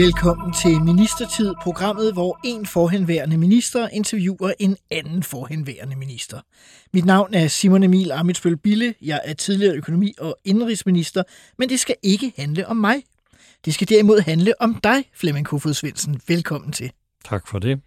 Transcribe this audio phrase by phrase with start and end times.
[0.00, 6.40] Velkommen til Ministertid, programmet, hvor en forhenværende minister interviewer en anden forhenværende minister.
[6.92, 8.94] Mit navn er Simon Emil Amitsbøl Bille.
[9.02, 11.22] Jeg er tidligere økonomi- og indrigsminister,
[11.58, 13.02] men det skal ikke handle om mig.
[13.64, 16.20] Det skal derimod handle om dig, Flemming Kofod Svendsen.
[16.28, 16.92] Velkommen til.
[17.24, 17.80] Tak for det.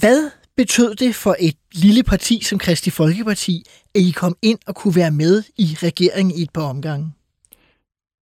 [0.00, 4.74] Hvad betød det for et lille parti som Kristi Folkeparti, at I kom ind og
[4.74, 7.12] kunne være med i regeringen i et par omgange?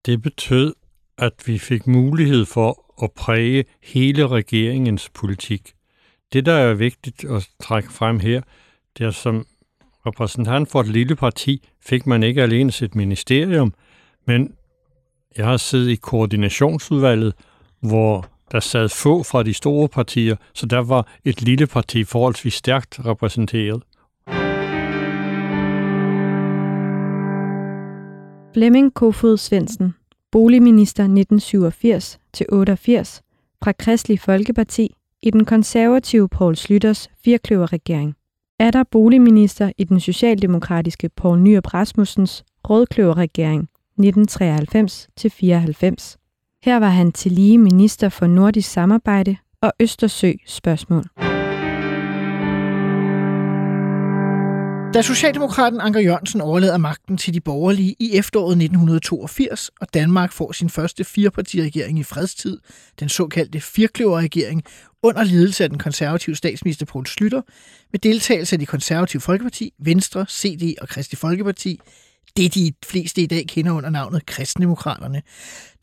[0.06, 0.74] Det betød,
[1.18, 5.74] at vi fik mulighed for at præge hele regeringens politik.
[6.34, 8.42] Det, der er vigtigt at trække frem her,
[8.98, 9.46] det er som
[10.06, 13.74] repræsentant for et lille parti, fik man ikke alene sit ministerium,
[14.28, 14.54] men
[15.38, 17.34] jeg har siddet i koordinationsudvalget,
[17.80, 22.54] hvor der sad få fra de store partier, så der var et lille parti forholdsvis
[22.54, 23.84] stærkt repræsenteret.
[28.54, 29.96] Flemming Kofod Svendsen,
[30.36, 31.10] boligminister 1987-88
[33.64, 38.16] fra Kristelig Folkeparti i den konservative Poul Slytters firkløverregering.
[38.60, 43.70] Er der boligminister i den socialdemokratiske Poul Nyrup Rasmussens rødkløverregering
[44.00, 44.04] 1993-94.
[46.64, 51.35] Her var han til lige minister for nordisk samarbejde og Østersø spørgsmål.
[54.96, 60.52] Da Socialdemokraten Anker Jørgensen overlader magten til de borgerlige i efteråret 1982, og Danmark får
[60.52, 62.60] sin første firepartiregering i fredstid,
[63.00, 64.64] den såkaldte firkløverregering,
[65.04, 67.42] under ledelse af den konservative statsminister Poul Slytter,
[67.92, 71.80] med deltagelse af de konservative Folkeparti, Venstre, CD og Kristi Folkeparti,
[72.38, 75.22] det de fleste i dag kender under navnet Kristendemokraterne,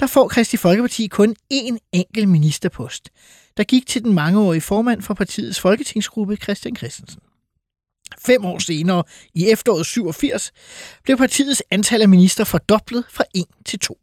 [0.01, 3.11] der får Kristi Folkeparti kun én enkelt ministerpost,
[3.57, 7.21] der gik til den mangeårige formand for partiets folketingsgruppe, Christian Christensen.
[8.19, 10.53] Fem år senere, i efteråret 87,
[11.05, 13.99] blev partiets antal af minister fordoblet fra 1 til 2.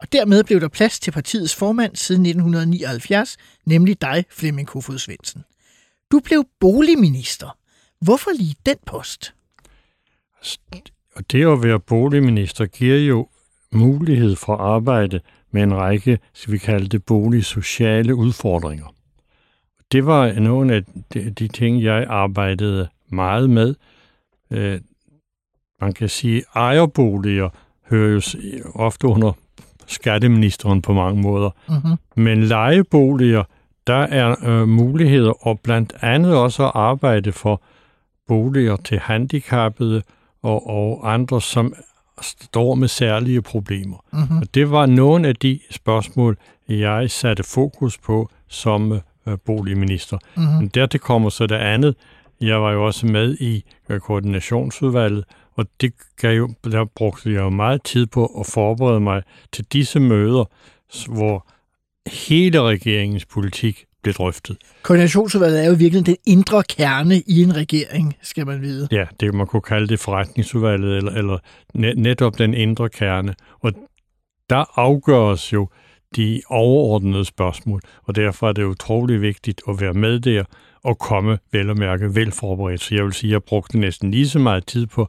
[0.00, 3.36] Og dermed blev der plads til partiets formand siden 1979,
[3.66, 5.44] nemlig dig, Flemming Kofod Svendsen.
[6.12, 7.58] Du blev boligminister.
[8.00, 9.34] Hvorfor lige den post?
[11.14, 13.28] Og det at være boligminister giver jo
[13.72, 18.94] mulighed for at arbejde med en række, skal vi kalde det, boligsociale udfordringer.
[19.92, 20.82] Det var nogle af
[21.14, 23.74] de, de ting, jeg arbejdede meget med.
[24.50, 24.80] Øh,
[25.80, 27.48] man kan sige, ejerboliger
[27.90, 28.20] hører jo
[28.74, 29.32] ofte under
[29.86, 31.50] skatteministeren på mange måder.
[31.68, 31.96] Mm-hmm.
[32.16, 33.44] Men lejeboliger,
[33.86, 37.62] der er øh, muligheder, og blandt andet også at arbejde for
[38.28, 40.02] boliger til handicappede
[40.42, 41.74] og, og andre, som
[42.22, 44.04] står med særlige problemer.
[44.12, 44.38] Mm-hmm.
[44.38, 46.36] Og det var nogle af de spørgsmål,
[46.68, 50.18] jeg satte fokus på som øh, boligminister.
[50.36, 50.54] Mm-hmm.
[50.58, 51.94] Men dertil kommer så det andet.
[52.40, 55.24] Jeg var jo også med i øh, koordinationsudvalget,
[55.54, 59.64] og det gav jo, der brugte jeg jo meget tid på at forberede mig til
[59.64, 60.44] disse møder,
[61.08, 61.46] hvor
[62.26, 64.56] hele regeringens politik blev drøftet.
[64.82, 68.88] Koordinationsudvalget er jo virkelig den indre kerne i en regering, skal man vide.
[68.92, 71.38] Ja, det man kunne kalde det forretningsudvalget, eller, eller
[71.94, 73.34] netop den indre kerne.
[73.60, 73.72] Og
[74.50, 75.68] der afgøres jo
[76.16, 80.44] de overordnede spørgsmål, og derfor er det utrolig vigtigt at være med der
[80.86, 82.80] og komme vel og mærke velforberedt.
[82.80, 85.08] Så jeg vil sige, at jeg brugte næsten lige så meget tid på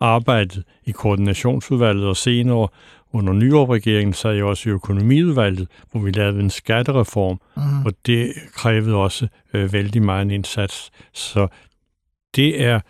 [0.00, 2.68] arbejdet i koordinationsudvalget og senere
[3.12, 7.86] under nyårregeringen sad jeg også i økonomiudvalget, hvor vi lavede en skattereform, mm.
[7.86, 10.90] og det krævede også øh, vældig meget en indsats.
[11.12, 11.48] Så
[12.36, 12.80] det er,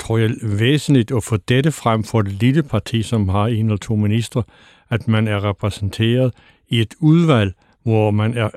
[0.00, 3.76] tror jeg, væsentligt at få dette frem for et lille parti, som har en eller
[3.76, 4.42] to ministre,
[4.90, 6.32] at man er repræsenteret
[6.68, 7.52] i et udvalg,
[7.82, 8.48] hvor man er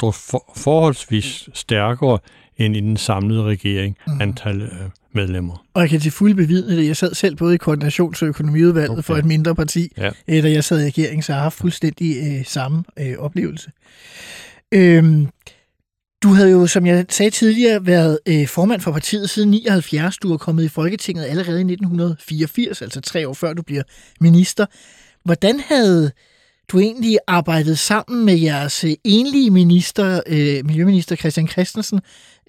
[0.00, 0.14] for,
[0.56, 2.18] forholdsvis stærkere
[2.60, 4.20] end i den samlede regering, mm.
[4.20, 4.70] antal øh,
[5.12, 5.66] medlemmer.
[5.74, 6.86] Og jeg kan til fulde bevidne det.
[6.86, 9.02] Jeg sad selv både i koordinations- og økonomiudvalget okay.
[9.02, 10.10] for et mindre parti, ja.
[10.28, 13.70] øh, da jeg sad i regeringen, så jeg har haft fuldstændig øh, samme øh, oplevelse.
[14.72, 15.28] Øhm,
[16.22, 20.18] du havde jo, som jeg sagde tidligere, været øh, formand for partiet siden 79.
[20.18, 23.82] Du er kommet i Folketinget allerede i 1984, altså tre år før du bliver
[24.20, 24.66] minister.
[25.24, 26.12] Hvordan havde
[26.72, 32.00] du egentlig arbejdet sammen med jeres øh, enlige minister, øh, Miljøminister Christian Christensen,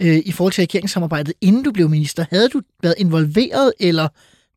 [0.02, 2.26] øh, i forhold til regeringssamarbejdet, inden du blev minister.
[2.30, 4.08] Havde du været involveret, eller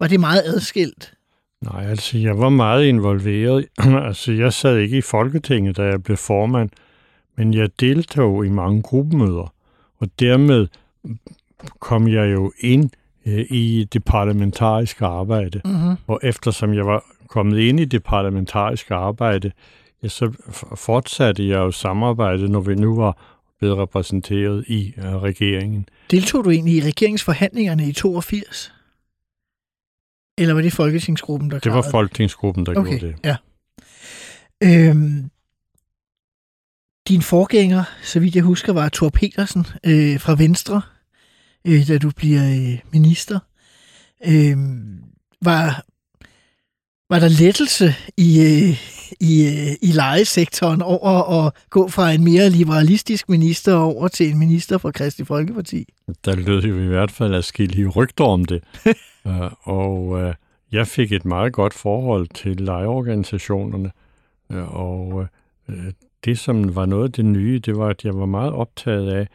[0.00, 1.14] var det meget adskilt?
[1.62, 3.66] Nej, altså jeg var meget involveret.
[4.08, 6.70] altså jeg sad ikke i Folketinget, da jeg blev formand,
[7.36, 9.52] men jeg deltog i mange gruppemøder,
[9.98, 10.66] og dermed
[11.80, 12.90] kom jeg jo ind
[13.26, 15.60] øh, i det parlamentariske arbejde.
[15.64, 15.96] Mm-hmm.
[16.06, 19.52] Og eftersom jeg var kommet ind i det parlamentariske arbejde,
[20.02, 20.32] ja, så
[20.76, 25.88] fortsatte jeg jo samarbejde, når vi nu var blevet repræsenteret i uh, regeringen.
[26.10, 28.72] Deltog du egentlig i regeringsforhandlingerne i 82?
[30.38, 33.16] Eller var det Folketingsgruppen, der Det var Folketingsgruppen, der Okay, gjorde det.
[33.24, 33.36] ja.
[34.62, 35.30] Øhm,
[37.08, 40.82] din forgænger, så vidt jeg husker, var Thor Petersen øh, fra Venstre,
[41.64, 43.38] øh, da du bliver øh, minister.
[44.26, 44.56] Øh,
[45.42, 45.84] var,
[47.10, 48.78] var der lettelse i, øh,
[49.20, 54.38] i, øh, i lejesektoren over at gå fra en mere liberalistisk minister over til en
[54.38, 55.84] minister fra Kristi Folkeparti?
[56.24, 58.62] Der lød jo i hvert fald afskillige rygter om det.
[59.24, 59.32] uh,
[59.80, 60.32] og uh,
[60.72, 63.90] jeg fik et meget godt forhold til lejeorganisationerne.
[64.50, 65.26] Uh, og
[65.68, 65.74] uh,
[66.24, 69.28] det, som var noget af det nye, det var, at jeg var meget optaget af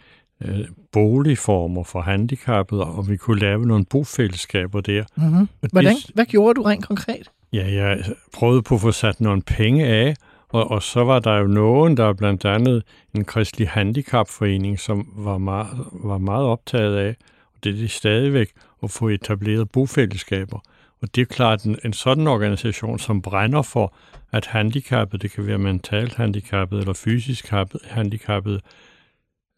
[0.45, 5.03] uh, boligformer for handicappede, og vi kunne lave nogle bofællesskaber der.
[5.17, 5.47] Mm-hmm.
[5.71, 7.29] Hvordan, det, hvad gjorde du rent konkret?
[7.53, 8.03] Ja, jeg
[8.33, 10.15] prøvede på at få sat nogle penge af,
[10.49, 12.83] og, og så var der jo nogen, der blandt andet
[13.15, 17.15] en kristelig handicapforening, som var meget, var meget optaget af,
[17.55, 18.51] og det er det stadigvæk,
[18.83, 20.59] at få etableret bofællesskaber.
[21.01, 23.93] Og det er klart, en, en sådan organisation, som brænder for,
[24.31, 27.49] at handicappet, det kan være mentalt handicappet eller fysisk
[27.83, 28.61] handicappet,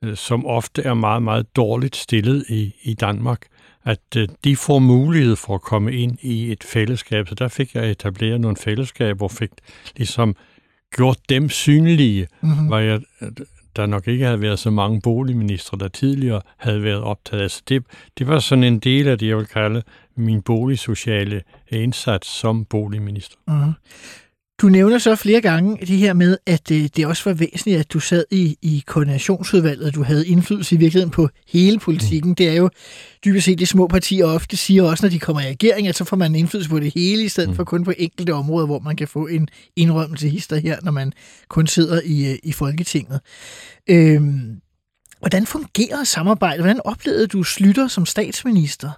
[0.04, 3.48] øh, som ofte er meget, meget dårligt stillet i, i Danmark,
[3.86, 7.28] at øh, de får mulighed for at komme ind i et fællesskab.
[7.28, 9.50] Så der fik jeg etableret nogle fællesskaber og fik
[9.96, 10.36] ligesom
[10.96, 12.68] gjort dem synlige, mm-hmm.
[12.68, 13.02] hvor jeg,
[13.76, 17.42] der nok ikke havde været så mange boligministre, der tidligere havde været optaget.
[17.44, 17.84] Altså det,
[18.18, 19.84] det var sådan en del af det, jeg vil kalde
[20.16, 23.36] min boligsociale indsats som boligminister.
[23.48, 23.74] Mm-hmm.
[24.62, 27.94] Du nævner så flere gange det her med, at øh, det også var væsentligt, at
[27.94, 32.30] du sad i, i koordinationsudvalget, og du havde indflydelse i virkeligheden på hele politikken.
[32.30, 32.36] Mm.
[32.36, 32.70] Det er jo
[33.26, 36.04] dybest set de små partier ofte siger også, når de kommer i regering, at så
[36.04, 37.56] får man indflydelse på det hele, i stedet mm.
[37.56, 41.14] for kun på enkelte områder, hvor man kan få en indrømmelse hister her, når man
[41.48, 43.20] kun sidder i, øh, i Folketinget.
[43.90, 44.62] Øhm,
[45.20, 46.64] hvordan fungerer samarbejdet?
[46.64, 48.92] Hvordan oplevede du Slytter som statsminister?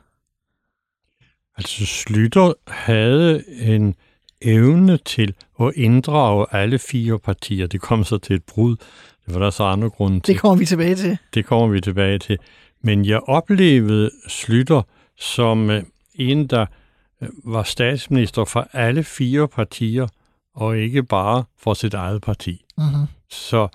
[1.58, 3.96] Altså Slytter havde en
[4.44, 7.68] evne til at inddrage alle fire partier.
[7.68, 8.76] Det kom så til et brud.
[9.26, 10.34] Det var der så andre grunde til.
[10.34, 11.18] Det kommer vi tilbage til.
[11.34, 12.38] Det kommer vi tilbage til.
[12.82, 14.82] Men jeg oplevede Slytter
[15.18, 15.84] som øh,
[16.16, 16.66] en, der
[17.22, 20.08] øh, var statsminister for alle fire partier,
[20.56, 22.66] og ikke bare for sit eget parti.
[22.78, 23.08] Mm-hmm.
[23.30, 23.68] Så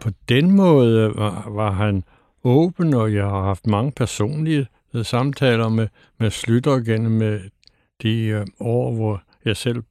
[0.00, 2.04] på den måde var, var han
[2.44, 5.88] åben, og jeg har haft mange personlige øh, samtaler med,
[6.18, 7.40] med Slytter gennem
[8.02, 9.82] de år, hvor jeg selv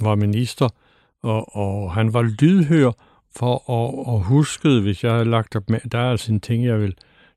[0.00, 0.68] var minister,
[1.22, 2.90] og, og han var lydhør
[3.36, 6.64] for at, at huske, hvis jeg havde lagt op med, der er altså en ting,
[6.64, 6.94] jeg vil,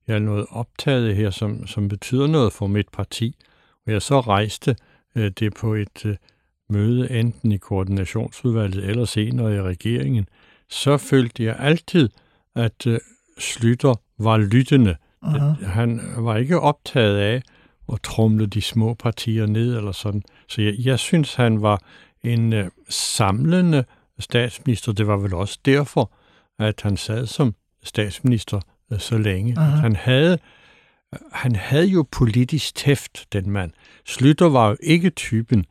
[0.08, 3.36] jeg er noget optaget her, som, som betyder noget for mit parti.
[3.86, 4.76] Og jeg så rejste
[5.16, 6.16] øh, det på et øh,
[6.70, 10.26] møde, enten i koordinationsudvalget eller senere i regeringen,
[10.70, 12.10] så følte jeg altid,
[12.56, 13.00] at øh,
[13.38, 14.96] Slytter var lyttende.
[15.24, 15.66] Uh-huh.
[15.66, 17.42] Han var ikke optaget af
[17.94, 20.24] at trumle de små partier ned eller sådan.
[20.48, 21.82] Så jeg, jeg synes, han var
[22.24, 23.86] en øh, samlende
[24.20, 24.92] statsminister.
[24.92, 26.12] Det var vel også derfor,
[26.60, 28.60] at han sad som statsminister
[28.92, 29.54] øh, så længe.
[29.54, 29.60] Uh-huh.
[29.62, 30.38] Han havde
[31.32, 33.72] han havde jo politisk tæft, den mand.
[34.06, 35.66] Slytter var jo ikke typen,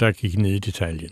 [0.00, 1.10] der gik ned i detaljen.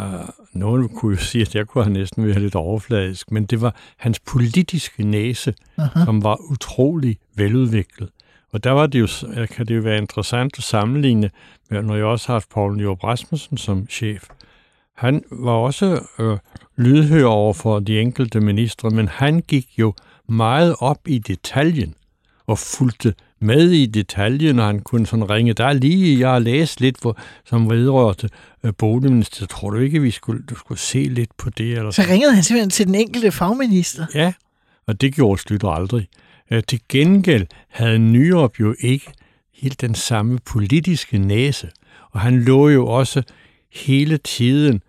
[0.00, 0.04] Uh,
[0.52, 3.76] nogen kunne jo sige, at jeg kunne have næsten være lidt overfladisk, men det var
[3.96, 6.04] hans politiske næse, uh-huh.
[6.04, 8.10] som var utrolig veludviklet.
[8.52, 9.08] Og der var det jo,
[9.46, 11.30] kan det jo være interessant at sammenligne
[11.70, 14.28] med, når jeg også har haft Poul Nyrup Rasmussen som chef.
[14.96, 16.38] Han var også øh,
[16.76, 19.94] lydhør over for de enkelte ministre, men han gik jo
[20.28, 21.94] meget op i detaljen
[22.46, 25.52] og fulgte med i detaljen, og han kunne sådan ringe.
[25.52, 28.28] Der er lige, jeg har læst lidt, hvor, som vedrørte
[28.64, 29.46] øh, boligminister.
[29.46, 31.78] Tror du ikke, vi skulle, du skulle se lidt på det?
[31.78, 34.06] Eller så ringede han simpelthen til den enkelte fagminister?
[34.14, 34.32] Ja,
[34.86, 36.08] og det gjorde Slytter aldrig.
[36.50, 39.12] Øh, til gengæld havde Nyrup jo ikke
[39.54, 41.70] helt den samme politiske næse,
[42.10, 43.22] og han lå jo også
[43.72, 44.82] hele tiden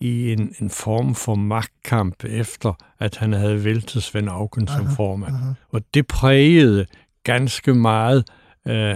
[0.00, 5.34] i en, en form for magtkamp efter, at han havde væltet Svend Auken som formand.
[5.34, 5.52] Aha.
[5.68, 6.86] Og det prægede
[7.24, 8.24] ganske meget
[8.68, 8.94] øh,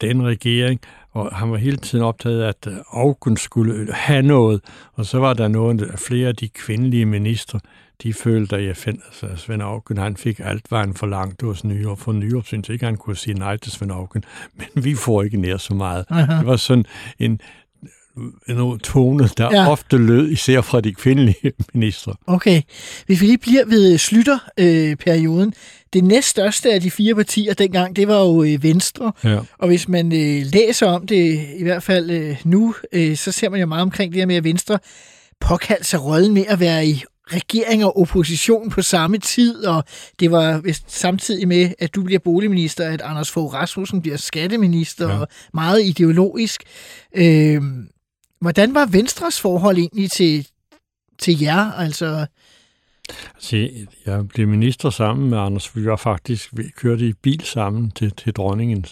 [0.00, 4.60] den regering, og han var hele tiden optaget af, at Auken skulle have noget,
[4.92, 7.60] og så var der nogle, flere af de kvindelige ministre,
[8.02, 11.64] de følte, at jeg fandt, altså Svend Auken, han fik alt, hvad han forlangte hos
[11.64, 11.98] Nyrup.
[11.98, 14.24] For Nyrup synes ikke, han kunne sige nej til Svend Auken,
[14.58, 16.04] men vi får ikke nær så meget.
[16.10, 16.38] Aha.
[16.38, 16.84] Det var sådan
[17.18, 17.40] en,
[18.48, 19.70] en tone, der Ja.
[19.70, 22.14] ofte lød, især fra de kvindelige ministre.
[22.26, 22.62] Okay.
[23.06, 25.54] Hvis vi lige bliver ved Slytter-perioden.
[25.92, 29.12] det næststørste af de fire partier dengang, det var jo øh, Venstre.
[29.24, 29.38] Ja.
[29.58, 33.48] Og hvis man øh, læser om det, i hvert fald øh, nu, øh, så ser
[33.48, 34.78] man jo meget omkring det her med, at Venstre
[35.40, 37.02] påkaldte sig rollen med at være i
[37.32, 39.84] regering og opposition på samme tid, og
[40.20, 45.08] det var vist samtidig med, at du bliver boligminister, at Anders Fogh Rasmussen bliver skatteminister,
[45.08, 45.18] ja.
[45.18, 46.62] Og meget ideologisk.
[47.16, 47.62] Øh,
[48.40, 50.48] hvordan var Venstres forhold egentlig til,
[51.18, 51.72] til jer?
[51.72, 52.26] Altså,
[53.34, 53.68] Altså,
[54.06, 55.76] jeg blev minister sammen med Anders.
[55.76, 58.84] Vi var faktisk, vi kørte i bil sammen til, til dronningen.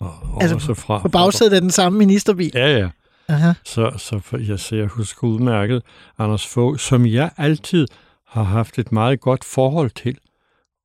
[0.00, 2.50] Og, og Altså, også fra, på bagsædet af den samme ministerbil?
[2.54, 2.88] Ja, ja.
[3.30, 3.52] Aha.
[3.64, 5.82] Så, så jeg, så jeg husker udmærket
[6.18, 7.86] Anders Fogh, som jeg altid
[8.26, 10.18] har haft et meget godt forhold til.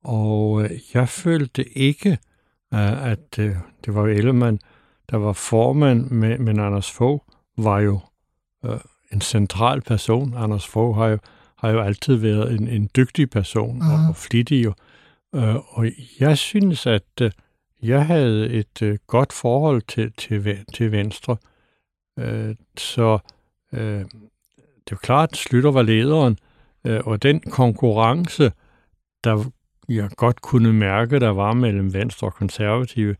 [0.04, 2.18] Og øh, jeg følte ikke,
[2.74, 4.58] øh, at øh, det var Ellemann,
[5.10, 7.22] der var formand, men, men Anders Fogh
[7.58, 8.00] var jo
[8.64, 8.78] øh,
[9.12, 10.34] en central person.
[10.36, 11.18] Anders Fogh har jo,
[11.58, 13.90] har jo altid været en, en dygtig person Mhm.
[13.90, 14.64] og, og flittig.
[14.64, 14.72] Jo.
[15.34, 15.86] Øh, og
[16.20, 17.30] jeg synes, at øh,
[17.82, 21.32] jeg havde et øh, godt forhold til, til, til Venstre.
[21.32, 21.38] Øh,
[22.76, 23.18] så
[23.72, 24.04] øh,
[24.86, 26.38] det er jo klart, at Slytter var lederen,
[26.84, 28.52] øh, og den konkurrence,
[29.24, 29.44] der
[29.88, 33.16] jeg godt kunne mærke, der var mellem Venstre og Konservative,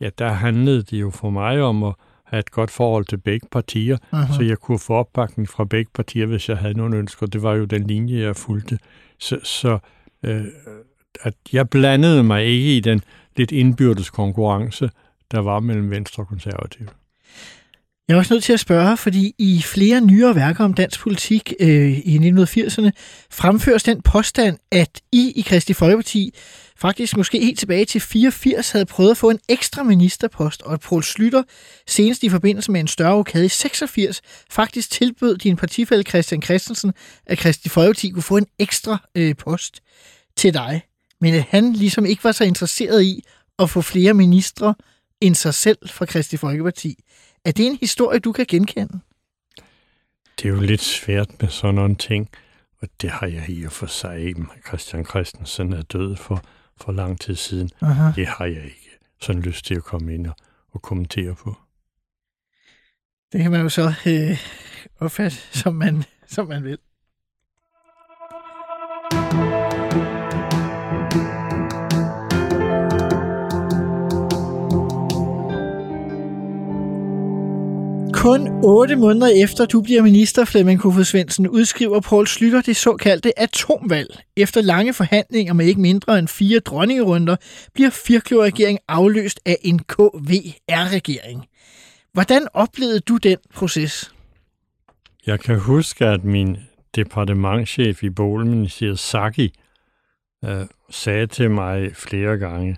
[0.00, 3.46] ja, der handlede det jo for mig om at have et godt forhold til begge
[3.50, 4.32] partier, Aha.
[4.34, 7.26] så jeg kunne få opbakning fra begge partier, hvis jeg havde nogle ønsker.
[7.26, 8.78] Det var jo den linje, jeg fulgte.
[9.18, 9.78] Så, så
[10.22, 10.44] øh,
[11.20, 13.02] at jeg blandede mig ikke i den
[13.36, 14.90] lidt indbyrdes konkurrence,
[15.30, 16.88] der var mellem Venstre og Konservative.
[18.08, 21.54] Jeg er også nødt til at spørge, fordi i flere nyere værker om dansk politik
[21.60, 22.90] øh, i 1980'erne
[23.30, 26.34] fremføres den påstand, at I i Kristi Folkeparti
[26.76, 30.80] faktisk måske helt tilbage til 84 havde prøvet at få en ekstra ministerpost, og at
[30.80, 31.42] Poul Slytter
[31.86, 36.92] senest i forbindelse med en større rokade i 86 faktisk tilbød din partifælle Christian Christensen,
[37.26, 39.80] at Kristi Folkeparti kunne få en ekstra øh, post
[40.36, 40.82] til dig.
[41.20, 43.24] Men at han ligesom ikke var så interesseret i
[43.58, 44.74] at få flere ministre
[45.20, 46.94] end sig selv fra Kristi Folkeparti.
[47.44, 49.00] Er det en historie, du kan genkende?
[50.38, 52.30] Det er jo lidt svært med sådan nogle ting,
[52.80, 54.44] og det har jeg i og for sig ikke.
[54.66, 56.44] Christian Christensen er død for,
[56.76, 57.70] for lang tid siden.
[57.80, 58.12] Aha.
[58.16, 60.36] Det har jeg ikke sådan lyst til at komme ind og,
[60.70, 61.56] og kommentere på.
[63.32, 64.38] Det kan man jo så øh,
[65.00, 66.78] opfatte, som man, som man vil.
[78.18, 83.38] Kun otte måneder efter du bliver minister, Flemming Kofod Svendsen, udskriver Poul Slytter det såkaldte
[83.38, 84.18] atomvalg.
[84.36, 87.36] Efter lange forhandlinger med ikke mindre end fire dronningerunder,
[87.74, 91.46] bliver firkløverregeringen afløst af en KVR-regering.
[92.12, 94.12] Hvordan oplevede du den proces?
[95.26, 96.56] Jeg kan huske, at min
[96.96, 99.52] departementchef i Boligministeriet, Saki,
[100.44, 102.76] øh, sagde til mig flere gange,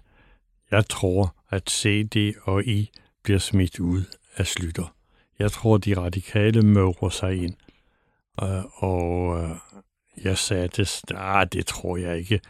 [0.70, 2.90] jeg tror, at CD og I
[3.22, 4.02] bliver smidt ud
[4.36, 4.99] af Slytter.
[5.40, 7.54] Jeg tror, de radikale møver sig ind.
[8.42, 9.50] Øh, og øh,
[10.24, 12.40] jeg sagde, det, ah, det tror jeg ikke.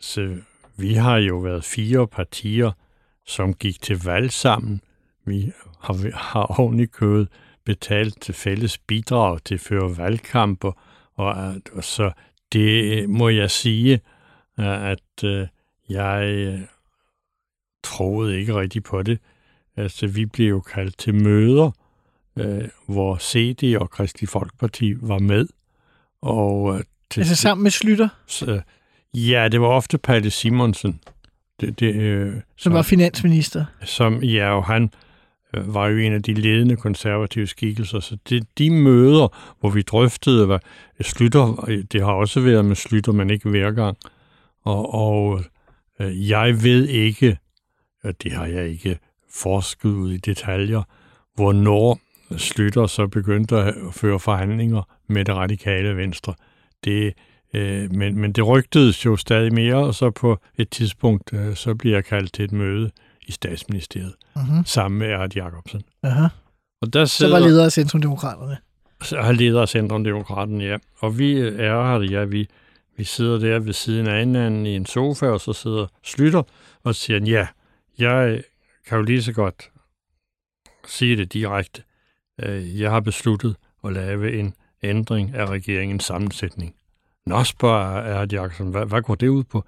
[0.00, 0.36] Så
[0.76, 2.72] vi har jo været fire partier,
[3.26, 4.80] som gik til valg sammen.
[5.24, 7.28] Vi har, har oven i kødet
[7.64, 10.72] betalt til fælles bidrag til at føre valgkamper.
[11.14, 12.10] Og, at- og så
[12.52, 14.00] det må jeg sige,
[14.60, 15.46] øh, at øh,
[15.88, 16.60] jeg øh,
[17.84, 19.18] troede ikke rigtig på det.
[19.76, 21.70] Altså, vi blev jo kaldt til møder,
[22.40, 25.46] øh, hvor CD og Kristelig Folkeparti var med.
[26.22, 28.60] Og øh, til Altså sammen med Slytter, så,
[29.14, 31.00] ja, det var ofte Palle Simonsen.
[31.60, 33.64] Det, det, øh, som var finansminister.
[33.84, 34.90] som ja, og han
[35.54, 38.00] øh, var jo en af de ledende konservative skikkelser.
[38.00, 40.58] Så det, de møder, hvor vi drøftede, hvad
[41.00, 43.96] Slytter, det har også været med Slytter, men ikke hver gang.
[44.64, 45.44] Og, og
[46.00, 47.38] øh, jeg ved ikke,
[48.04, 48.98] og det har jeg ikke
[49.30, 50.82] forsket ud i detaljer,
[51.34, 52.00] hvornår
[52.36, 56.34] Slytter så begyndte at føre forhandlinger med det radikale venstre.
[56.84, 57.14] Det,
[57.54, 61.74] øh, men, men det rygtedes jo stadig mere, og så på et tidspunkt, øh, så
[61.74, 62.90] bliver jeg kaldt til et møde
[63.26, 64.64] i statsministeriet, Mm-hmm.
[64.64, 65.82] sammen med Erhard Jacobsen.
[66.02, 66.26] Aha.
[66.82, 68.56] Og der Så sidder, var leder af Centrumdemokraterne.
[69.02, 70.76] så har leder af Centrumdemokraten, ja.
[70.98, 71.52] Og vi er
[71.98, 72.48] her, ja, vi,
[72.96, 76.42] vi sidder der ved siden af hinanden i en sofa, og så sidder Slytter
[76.84, 77.46] og siger, ja,
[77.98, 78.42] jeg
[78.86, 79.70] kan jo lige så godt
[80.86, 81.82] sige det direkte.
[82.38, 86.74] Øh, Jeg har besluttet at lave en ændring af regeringens sammensætning.
[87.26, 89.64] Nå, spørger Erhard Jacobsen, hvad, hvad går det ud på?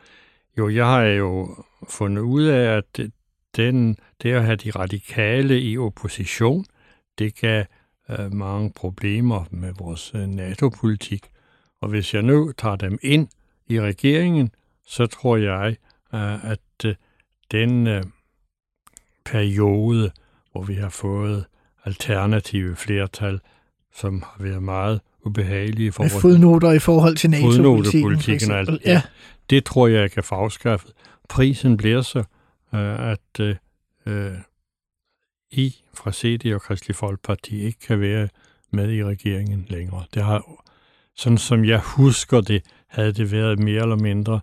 [0.59, 3.01] Jo, jeg har jo fundet ud af, at
[3.57, 6.65] den, det at have de radikale i opposition,
[7.19, 7.67] det kan
[8.11, 11.27] øh, mange problemer med vores øh, NATO-politik.
[11.81, 13.29] Og hvis jeg nu tager dem ind
[13.67, 14.51] i regeringen,
[14.87, 15.77] så tror jeg,
[16.15, 16.95] øh, at øh,
[17.51, 18.03] den øh,
[19.25, 20.11] periode,
[20.53, 21.45] hvor vi har fået
[21.85, 23.41] alternative flertal,
[23.95, 28.21] som har været meget ubehagelige Med forhold fodnoter i forhold til NATO-politikken.
[28.21, 28.81] for eksempel.
[28.85, 29.03] Ja.
[29.51, 30.93] Det tror jeg, jeg kan få afskaffet.
[31.29, 32.19] Prisen bliver så,
[32.75, 33.57] øh, at øh,
[34.07, 34.33] øh,
[35.51, 38.29] I fra CD og Kristelig Folkeparti ikke kan være
[38.71, 40.05] med i regeringen længere.
[40.15, 40.65] Det har,
[41.17, 44.41] sådan som jeg husker det, havde det været mere eller mindre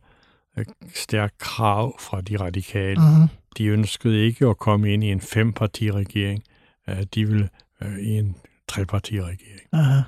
[0.57, 0.65] øh,
[0.95, 2.99] stærkt krav fra de radikale.
[2.99, 3.27] Mm-hmm.
[3.57, 6.43] De ønskede ikke at komme ind i en fempartiregering.
[6.89, 7.49] Øh, De ville
[7.81, 8.35] øh, i en
[8.67, 9.67] trepartiregering.
[9.71, 10.01] Aha.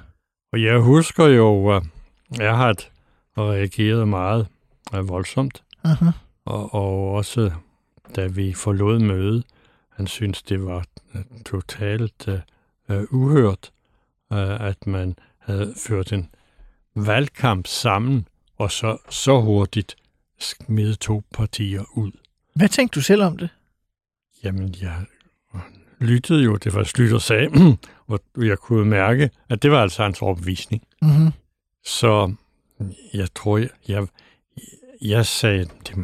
[0.51, 1.83] Og jeg husker jo, at
[2.38, 2.75] jeg har
[3.38, 4.48] reageret meget
[4.95, 6.05] øh, voldsomt, Aha.
[6.45, 7.51] og, og også
[8.15, 9.45] da vi forlod mødet,
[9.89, 12.39] han synes det var øh, totalt øh,
[12.89, 13.71] øh, uhørt,
[14.33, 16.29] øh, at man havde ført en
[16.95, 19.95] valgkamp sammen, og så, så hurtigt
[20.39, 22.12] smidt to partier ud.
[22.55, 23.50] Hvad tænkte du selv om det?
[24.43, 25.05] Jamen, jeg
[26.00, 27.77] lyttede jo, det var Slytter sagde,
[28.08, 30.84] og jeg kunne mærke, at det var altså hans overbevisning.
[31.01, 31.32] Mm-hmm.
[31.86, 32.34] Så
[33.13, 34.08] jeg tror, jeg, jeg,
[35.01, 35.96] jeg sagde, det,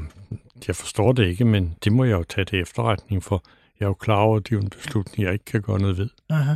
[0.68, 3.44] jeg forstår det ikke, men det må jeg jo tage til efterretning, for
[3.80, 5.98] jeg er jo klar over, at det er en beslutning, jeg ikke kan gøre noget
[5.98, 6.10] ved.
[6.30, 6.56] Aha.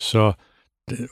[0.00, 0.32] Så,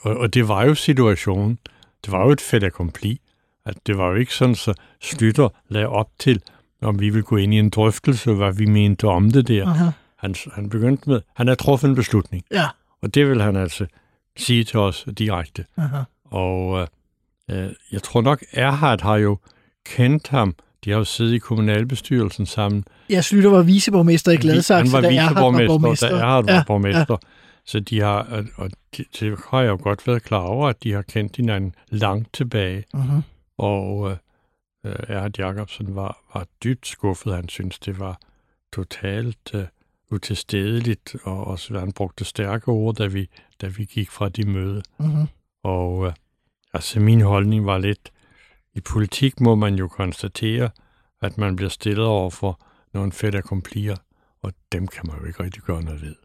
[0.01, 1.59] og, og det var jo situationen.
[2.05, 3.21] Det var jo et fait accompli.
[3.65, 6.41] At det var jo ikke sådan, så Slytter lagde op til,
[6.81, 9.67] om vi ville gå ind i en drøftelse, hvad vi mente om det der.
[9.67, 9.89] Aha.
[10.23, 12.67] Han, han begyndte med, han har truffet en beslutning, Ja.
[13.01, 13.85] og det vil han altså
[14.37, 15.65] sige til os direkte.
[15.77, 15.97] Aha.
[16.25, 16.87] Og øh,
[17.65, 19.37] øh, jeg tror nok, Erhard har jo
[19.85, 20.55] kendt ham.
[20.85, 22.85] De har jo siddet i kommunalbestyrelsen sammen.
[23.09, 26.09] Jeg Slytter var viceborgmester i Gladsaxe, Han var da Erhard var borgmester.
[26.09, 27.17] da Erhard var Ja, borgmester.
[27.65, 30.83] Så de har, og- og det, det har jeg jo godt været klar over, at
[30.83, 32.83] de har kendt hinanden langt tilbage.
[32.93, 33.21] Mhm.
[33.57, 34.17] Og øh,
[34.85, 37.35] øh, Erhard Jacobsen var, var dybt skuffet.
[37.35, 38.19] Han synes det var
[38.73, 39.63] totalt øh,
[40.13, 43.29] utilstedeligt, og også han brugte stærke ord, da vi,
[43.61, 44.83] da vi gik fra de møde.
[44.99, 45.27] Mhm.
[45.63, 46.13] Og øh,
[46.73, 48.11] altså min holdning var lidt,
[48.75, 50.69] i politik må man jo konstatere,
[51.21, 52.59] at man bliver stillet over for
[52.93, 53.95] nogle fedt accomplir,
[54.43, 56.15] og dem kan man jo ikke rigtig gøre noget ved.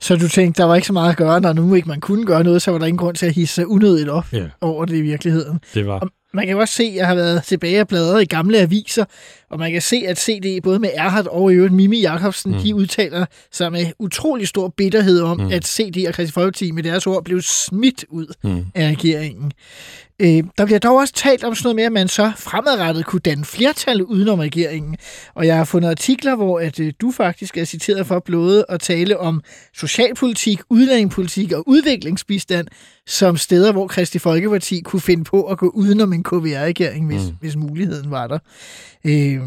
[0.00, 2.26] Så du tænkte, der var ikke så meget at gøre, når nu ikke man kunne
[2.26, 4.50] gøre noget, så var der ingen grund til at hisse unødigt op Ja.
[4.60, 5.60] over det i virkeligheden.
[5.74, 8.22] Det var, Og man kan jo også se, at jeg har været tilbage og bladret
[8.22, 9.04] i gamle aviser,
[9.50, 12.58] og man kan se, at CD, både med Erhard og i øvrigt Mimi Jakobsen, mm.
[12.58, 15.40] De udtaler sig med utrolig stor bitterhed om.
[15.40, 15.52] Mm.
[15.52, 19.52] at CD og Christi Folkeparti med deres ord blev smidt ud mm, af regeringen.
[20.20, 23.20] Øh, der bliver dog også talt om sådan noget med, at man så fremadrettet kunne
[23.20, 24.96] danne flertal udenom regeringen.
[25.34, 28.80] Og jeg har fundet artikler, hvor at, øh, du faktisk er citeret for blåde at
[28.80, 29.42] tale om
[29.74, 32.66] socialpolitik, udlændingepolitik og udviklingsbistand
[33.06, 37.22] som steder, hvor Kristi Folkeparti kunne finde på at gå udenom en KVR-regering, hvis.
[37.22, 37.36] Mm.
[37.40, 38.38] hvis muligheden var der.
[39.04, 39.40] Øh,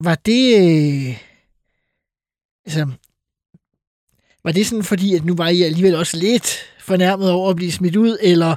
[0.00, 0.56] var det...
[0.56, 1.16] Øh,
[2.66, 2.88] altså,
[4.44, 7.72] var det sådan, fordi at nu var I alligevel også lidt fornærmet over at blive
[7.72, 8.56] smidt ud, eller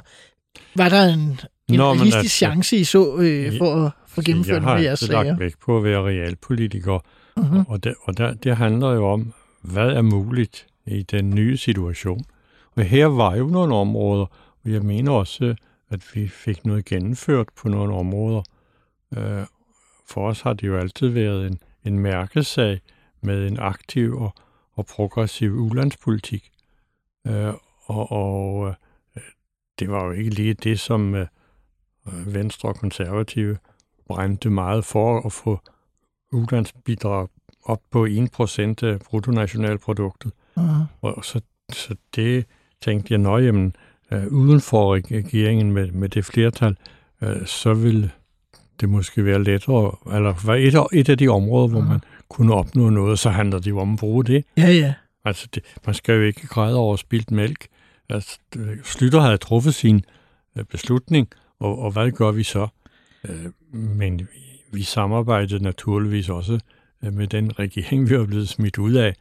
[0.76, 4.52] var der en, en Nå, realistisk altså- chance, I så øh, for at få gennemført
[4.54, 5.22] jeg nogle har af jeres sager?
[5.22, 6.98] lagt vægt på at være realpolitiker,
[7.38, 7.64] Mhm.
[7.68, 12.24] og, det, og der, det handler jo om, hvad er muligt i den nye situation.
[12.76, 14.24] Og her var jo nogle områder,
[14.64, 15.54] og jeg mener også,
[15.90, 18.42] at vi fik noget gennemført på nogle områder.
[19.16, 19.42] Øh,
[20.08, 22.80] For os har det jo altid været en, en mærkesag
[23.20, 24.34] med en aktiv og,
[24.74, 26.50] og progressiv ulandspolitik.
[27.26, 27.52] Øh,
[27.86, 28.68] Og, og
[29.16, 29.22] øh,
[29.78, 31.26] det var jo ikke lige det, som øh,
[32.34, 33.56] Venstre og Konservative
[34.06, 35.60] brændte meget for at få
[36.32, 37.28] ulandsbidrag
[37.64, 40.32] op på 1% af bruttonationalproduktet.
[40.56, 40.66] Mhm.
[41.02, 41.40] Og så,
[41.72, 42.44] så det
[42.82, 43.76] tænkte jeg, nøj, jamen,
[44.10, 46.76] øh, uden for regeringen med, med det flertal,
[47.22, 48.10] øh, så ville
[48.80, 51.88] det måske være lettere, eller være et, af- et af de områder, hvor Mhm.
[51.88, 54.44] man kunne opnå noget, så handler det jo om at bruge det.
[54.56, 54.94] Ja, ja.
[55.24, 57.66] Altså, det, man skal jo ikke græde over spildt mælk
[58.08, 60.04] at øh, Slytter havde truffet sin
[60.56, 62.68] øh, beslutning, og, og hvad gør vi så?
[63.24, 64.28] Øh, men
[64.72, 66.60] vi, samarbejdede naturligvis også
[67.00, 69.14] med den regering, vi er blevet smidt ud af,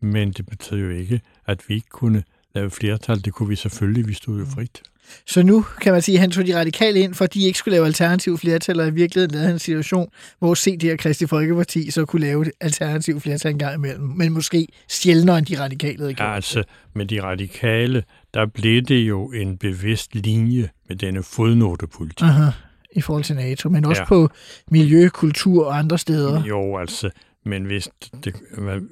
[0.00, 2.24] men det betød jo ikke, at vi ikke kunne
[2.54, 3.24] lave flertal.
[3.24, 4.82] Det kunne vi selvfølgelig, vi stod jo frit.
[5.26, 7.72] Så nu kan man sige, at han tog de radikale ind, for de ikke skulle
[7.72, 11.90] lave alternativ flertal, og i virkeligheden lavede han en situation, hvor CD og Kristi Folkeparti
[11.90, 15.98] så kunne lave et alternativ flertal en gang imellem, men måske sjældnere end de radikale
[15.98, 16.28] havde gjort.
[16.28, 22.22] Altså, med de radikale, der blev det jo en bevidst linje med denne fodnotepolitik.
[22.22, 22.50] Aha,
[22.92, 24.06] I forhold til NATO, men også ja.
[24.06, 24.28] På
[24.70, 26.44] miljø, kultur og andre steder.
[26.44, 27.10] Jo, altså,
[27.44, 27.88] men hvis
[28.24, 28.34] det,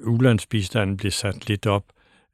[0.05, 1.85] ulandsbistanden blev sat lidt op,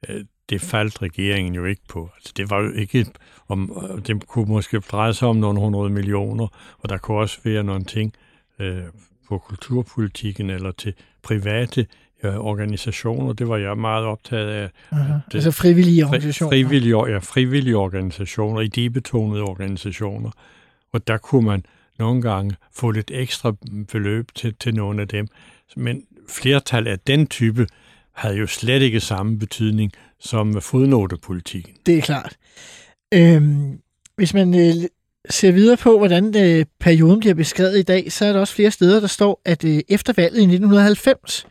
[0.08, 2.10] øh, det faldt regeringen jo ikke på.
[2.16, 3.06] Altså, det var jo ikke,
[3.52, 3.72] om,
[4.06, 6.46] det kunne måske dreje sig om nogle hundrede millioner,
[6.78, 8.14] og der kunne også være nogle ting
[8.58, 8.82] øh,
[9.28, 11.86] på kulturpolitikken eller til private
[12.24, 13.32] øh, organisationer.
[13.32, 14.70] Det var jeg meget optaget af.
[14.90, 16.50] Det, altså frivillige organisationer?
[16.50, 20.30] Frivillige, ja, frivillige organisationer, idebetonede organisationer.
[20.92, 21.64] Og der kunne man
[21.98, 23.52] nogle gange få lidt ekstra
[23.92, 25.28] beløb til, til nogle af dem.
[25.76, 27.66] Men flertal af den type
[28.12, 31.74] havde jo slet ikke samme betydning som fodnotepolitikken.
[31.86, 32.36] Det er klart.
[33.12, 33.78] Øhm,
[34.16, 34.74] hvis man øh,
[35.30, 38.70] ser videre på, hvordan øh, perioden bliver beskrevet i dag, så er der også flere
[38.70, 41.46] steder, der står, at øh, efter valget i 1990,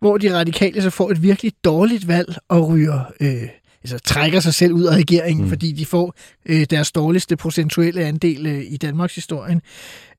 [0.00, 3.48] hvor de radikale så får et virkelig dårligt valg og ryger, øh,
[3.82, 5.48] altså trækker sig selv ud af regeringen, mm.
[5.48, 6.14] fordi de får
[6.46, 9.62] øh, deres dårligste procentuelle andel øh, i Danmarks historien.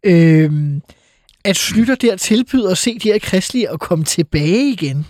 [0.04, 0.52] Øh,
[1.46, 5.06] at Slytter der tilbyder at se de her kristelige og komme tilbage igen.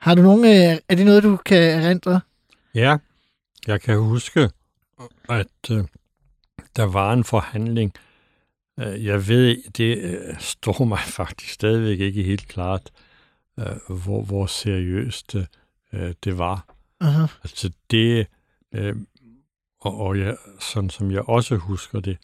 [0.00, 2.20] Har du nogen, øh, er det noget, du kan erindre?
[2.74, 2.96] Ja,
[3.66, 4.48] jeg kan huske,
[5.28, 5.84] at øh,
[6.76, 7.92] der var en forhandling.
[8.80, 12.90] Øh, jeg ved, det øh, står mig faktisk stadigvæk ikke helt klart,
[13.58, 15.34] øh, hvor, hvor seriøst
[15.92, 16.74] øh, det var.
[17.04, 17.38] Uh-huh.
[17.44, 18.26] Altså det,
[18.74, 18.96] øh,
[19.80, 22.18] og, og jeg, sådan som jeg også husker det,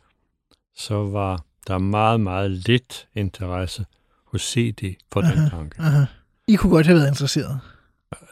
[0.77, 3.87] så var der meget, meget lidt interesse
[4.25, 5.41] hos CD for uh-huh.
[5.41, 5.79] den tanke.
[5.79, 6.07] Uh-huh.
[6.49, 7.61] I kunne godt have været interesseret.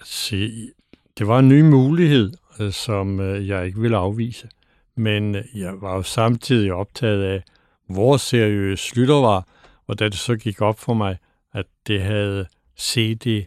[0.05, 0.70] Se,
[1.18, 4.48] det var en ny mulighed, øh, Øh, som øh, jeg ikke ville afvise.
[4.94, 7.42] Men øh, jeg var jo samtidig optaget af,
[7.86, 9.48] hvor seriøs Slytter var,
[9.86, 11.18] og da det så gik op for mig,
[11.52, 12.46] at det havde
[12.78, 13.46] CD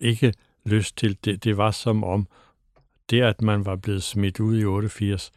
[0.00, 2.28] ikke lyst til, det, det var som om,
[3.10, 5.32] det at man var blevet smidt ud i 88,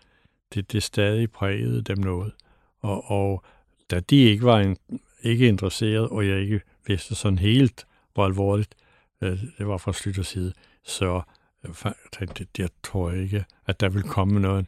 [0.53, 2.31] det, det stadig prægede dem noget.
[2.79, 3.43] Og, og
[3.91, 4.77] da de ikke var en,
[5.23, 8.75] ikke interesseret, og jeg ikke vidste sådan helt, hvor alvorligt
[9.21, 11.21] øh, det var fra Slytters side, så
[11.65, 14.65] øh, det, jeg tror ikke, at der vil komme noget,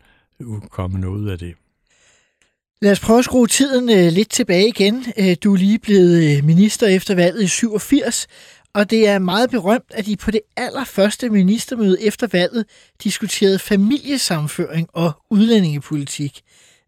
[0.69, 1.56] komme noget af det.
[2.82, 5.06] Lad os prøve at skrue tiden øh, lidt tilbage igen.
[5.17, 8.27] Øh, du er lige blevet minister efter valget i 87,
[8.73, 12.65] og det er meget berømt, at I på det allerførste ministermøde efter valget
[13.04, 16.41] diskuterede familiesamføring og udlændingepolitik.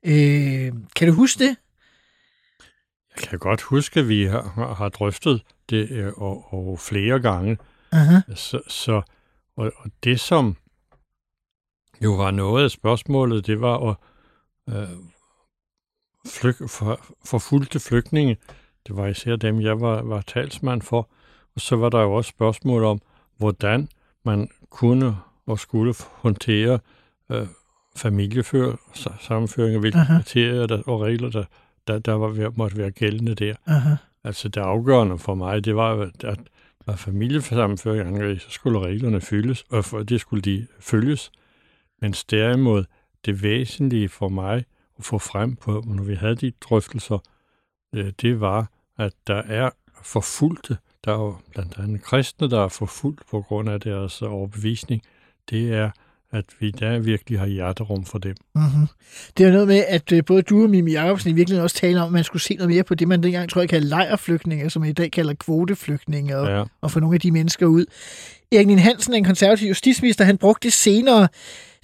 [0.05, 1.55] Øh, kan du huske det?
[3.15, 7.57] Jeg kan godt huske, at vi har, har drøftet det og, og flere gange.
[7.95, 8.35] Uh-huh.
[8.35, 9.01] Så, så
[9.57, 10.55] og, og det, som
[12.03, 13.95] jo var noget af spørgsmålet, det var at
[14.69, 14.89] øh,
[16.27, 18.37] flyg, for, forfulgte flygtninge.
[18.87, 21.09] Det var især dem, jeg var, var talsmand for.
[21.55, 23.01] Og så var der jo også spørgsmål om,
[23.37, 23.89] hvordan
[24.23, 26.79] man kunne og skulle håndtere
[27.29, 27.47] øh,
[27.95, 28.75] familiefører,
[29.21, 30.15] sammenføring, hvilke uh-huh.
[30.15, 31.43] kriterier der, og regler, der,
[31.87, 33.53] der, der var, måtte være gældende der.
[33.67, 33.97] Uh-huh.
[34.23, 36.39] Altså det afgørende for mig, det var, at
[36.87, 41.31] når familiesammenføring angreb, så skulle reglerne fyldes, og for det skulle de følges.
[42.01, 42.85] Men derimod,
[43.25, 44.65] det væsentlige for mig
[44.99, 47.19] at få frem på, når vi havde de drøftelser,
[47.95, 49.69] øh, det var, at der er
[50.01, 55.01] forfulgte, der er jo blandt andet kristne, der er forfulgt på grund af deres overbevisning.
[55.49, 55.91] Det er
[56.33, 58.35] at vi der virkelig har hjerterum for dem.
[58.55, 58.87] Mm-hmm.
[59.37, 62.01] Det er noget med, at øh, både du og Mimi Jacobsen i virkeligheden også taler
[62.01, 64.69] om, at man skulle se noget mere på det, man dengang tror jeg kalder lejrflygtninge,
[64.69, 66.63] som man i dag kalder kvoteflygtninge, og, ja.
[66.81, 67.85] og få nogle af de mennesker ud.
[68.51, 71.27] Erik Hansen, en konservativ justitsminister, han brugte det senere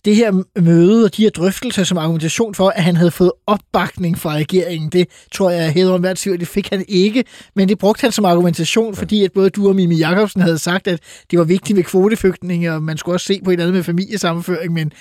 [0.05, 4.17] det her møde og de her drøftelser som argumentation for, at han havde fået opbakning
[4.17, 4.89] fra regeringen.
[4.89, 7.23] Det tror jeg, hedder om hvert det fik han ikke,
[7.55, 10.87] men det brugte han som argumentation, fordi at både du og Mimi Jakobsen havde sagt,
[10.87, 10.99] at
[11.31, 14.73] det var vigtigt med kvoteflygtninge, og man skulle også se på et andet med familiesammenføring,
[14.73, 14.91] men,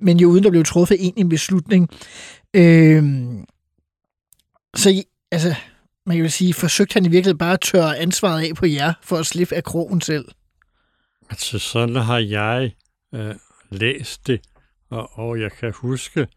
[0.00, 1.88] men jo uden der blev truffet en, en beslutning.
[2.56, 3.44] Øhm,
[4.76, 5.54] så altså,
[6.06, 8.92] man kan jo sige, forsøgte han i virkeligheden bare at tørre ansvaret af på jer,
[9.02, 10.24] for at slippe af krogen selv?
[11.30, 12.72] Altså, sådan har jeg
[13.14, 13.34] øh,
[13.70, 14.40] læst det,
[14.90, 16.28] og, og jeg kan huske,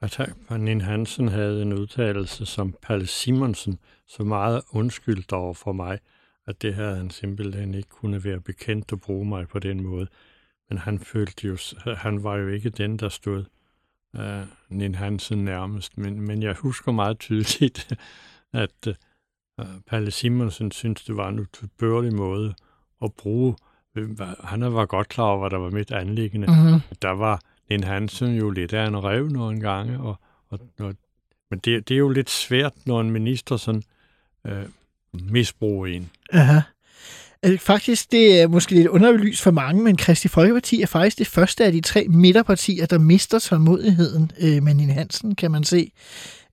[0.00, 5.98] at Nin Hansen havde en udtalelse som Palle Simonsen, så meget undskyldt over for mig,
[6.46, 10.06] at det havde han simpelthen ikke kunne være bekendt at bruge mig på den måde.
[10.68, 11.56] Men han følte jo,
[11.96, 13.44] han var jo ikke den, der stod
[14.16, 15.98] øh, uh, Nin Hansen nærmest.
[15.98, 17.92] Men, men jeg husker meget tydeligt,
[18.52, 18.96] at
[19.58, 22.54] uh, Palle Simonsen syntes, det var en utilbørlig måde
[23.02, 23.56] at bruge
[24.44, 26.46] han var godt klar over, hvad der var mit anlæggende.
[26.46, 26.80] Mm-hmm.
[27.02, 30.16] Der var en Hansen jo lidt af en rev nogle gange, og,
[30.48, 30.94] og, og,
[31.50, 33.82] men det, det er jo lidt svært, når en minister sådan
[34.46, 34.64] øh,
[35.12, 36.10] misbruger en.
[36.32, 36.60] Aha.
[37.42, 41.26] Altså, faktisk, det er måske lidt underbelyst for mange, men Kristi Folkeparti er faktisk det
[41.26, 45.92] første af de tre midterpartier, der mister tålmodigheden øh, med Nina Hansen, kan man se.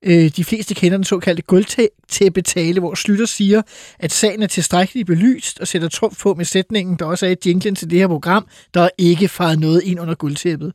[0.06, 3.62] Øh, de fleste kender den såkaldte guldtæppetale, hvor Slytter siger,
[3.98, 7.36] at sagen er tilstrækkeligt belyst og sætter trumf på med sætningen, der også er i
[7.46, 10.72] jinglen til det her program, der er ikke faret noget ind under guldtæppet.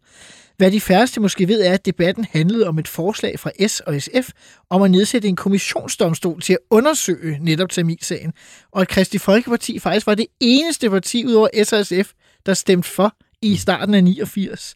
[0.57, 4.01] Hvad de færreste måske ved er, at debatten handlede om et forslag fra S og
[4.01, 4.29] SF
[4.69, 8.33] om at nedsætte en kommissionsdomstol til at undersøge netop Tamilsagen,
[8.71, 12.11] og at Kristi Folkeparti faktisk var det eneste parti ud over S og SF,
[12.45, 14.75] der stemte for i starten af 89.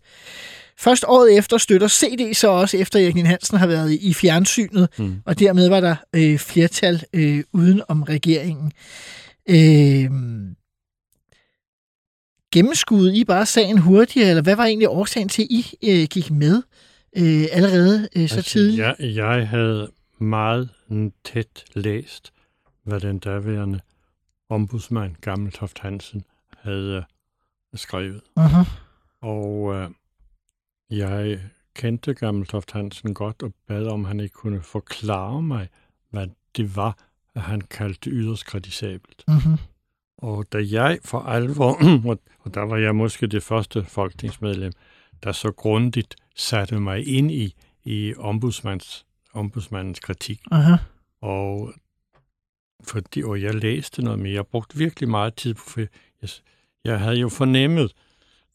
[0.80, 5.22] Først året efter støtter CD så også, efter Erik Hansen har været i fjernsynet, mm.
[5.26, 8.72] og dermed var der øh, flertal øh, uden om regeringen.
[9.50, 10.12] Øh,
[12.54, 16.32] gennemskudde I bare sagen hurtigere, eller hvad var egentlig årsagen til, at I øh, gik
[16.32, 16.64] med
[17.18, 18.80] øh, allerede øh, så altså, tidligt?
[18.80, 20.70] Jeg, jeg havde meget
[21.24, 22.34] tæt læst,
[22.84, 23.80] hvad den daværende
[24.50, 26.24] ombudsmand, Gammeltoft Hansen,
[26.62, 27.04] havde øh,
[27.80, 28.22] skrevet.
[28.40, 28.70] Uh-huh.
[29.22, 29.90] Og øh,
[30.89, 31.39] jeg
[31.76, 35.69] kendte Gammeltoft Hansen godt og bad om, han ikke kunne forklare mig,
[36.10, 36.98] hvad det var,
[37.36, 39.24] at han kaldte yderst kritisabelt.
[39.32, 39.58] Uh-huh.
[40.17, 41.78] Og da jeg for alvor,
[42.43, 44.71] og der var jeg måske det første folketingsmedlem,
[45.24, 50.41] der så grundigt satte mig ind i, i ombudsmands, ombudsmandens kritik.
[50.52, 50.76] Aha.
[51.21, 51.74] Og,
[52.84, 54.34] fordi, og jeg læste noget mere.
[54.34, 55.89] Jeg brugte virkelig meget tid på det.
[56.21, 56.30] Jeg,
[56.84, 57.93] jeg havde jo fornemmet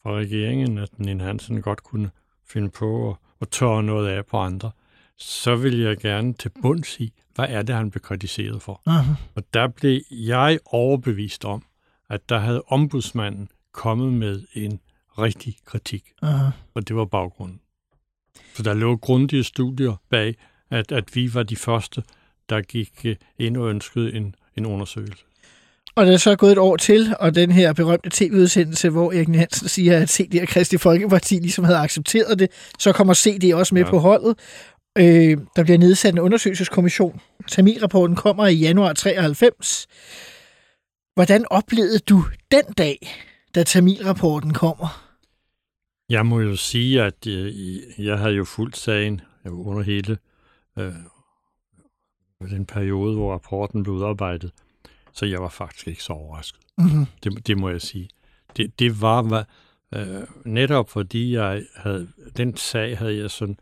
[0.02, 2.10] fra regeringen, at Nina Hansen godt kunne
[2.52, 4.70] finde på at, at tørre noget af på andre.
[5.16, 8.82] Så vil jeg gerne til bunds i, hvad er det, han blev kritiseret for?
[8.86, 9.12] Aha.
[9.34, 11.62] Og der blev jeg overbevist om,
[12.08, 14.80] at der havde ombudsmanden kommet med en
[15.18, 16.04] rigtig kritik.
[16.22, 16.50] Aha.
[16.74, 17.60] Og det var baggrunden.
[18.54, 20.36] Så der lå grundige studier bag,
[20.70, 22.02] at, at vi var de første,
[22.48, 25.24] der gik øh, ind og ønskede en, en undersøgelse.
[25.94, 29.28] Og der er så gået et år til, og den her berømte tv-udsendelse, hvor Erik
[29.28, 33.74] Hansen siger, at CD og Kristi Folkeparti ligesom havde accepteret det, så kommer CD også
[33.74, 33.90] med ja.
[33.90, 34.38] på holdet.
[34.98, 37.20] Øh, der bliver nedsat en undersøgelseskommission.
[37.48, 39.86] Tamil-rapporten kommer i januar 93.
[41.14, 42.98] Hvordan oplevede du den dag,
[43.54, 45.10] da Tamil-rapporten kommer?
[46.10, 47.52] Jeg må jo sige, at øh,
[48.06, 50.18] jeg havde jo fuldt sagen under hele
[50.78, 50.92] øh,
[52.50, 54.50] den periode, hvor rapporten blev udarbejdet.
[55.12, 56.60] Så jeg var faktisk ikke så overrasket.
[56.78, 57.06] Mm-hmm.
[57.24, 58.08] Det, det må jeg sige.
[58.56, 59.42] Det, det var hvad,
[59.94, 63.56] øh, netop fordi jeg havde, den sag havde jeg sådan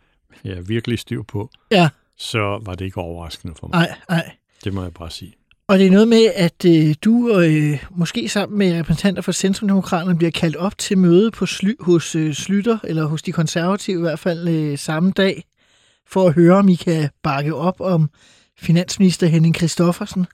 [0.44, 1.50] ja, virkelig styr på.
[1.70, 1.88] Ja.
[2.16, 3.78] Så var det ikke overraskende for mig.
[3.78, 4.30] Nej, nej.
[4.64, 5.34] Det må jeg bare sige.
[5.68, 10.18] Og det er noget med, at øh, du øh, måske sammen med repræsentanter for Centrumdemokraterne
[10.18, 14.00] bliver kaldt op til møde på sly, hos øh, Slytter, eller hos de konservative i
[14.00, 15.44] hvert fald øh, samme dag,
[16.06, 18.10] for at høre, om I kan bakke op om
[18.58, 20.26] finansminister Henning Christoffersen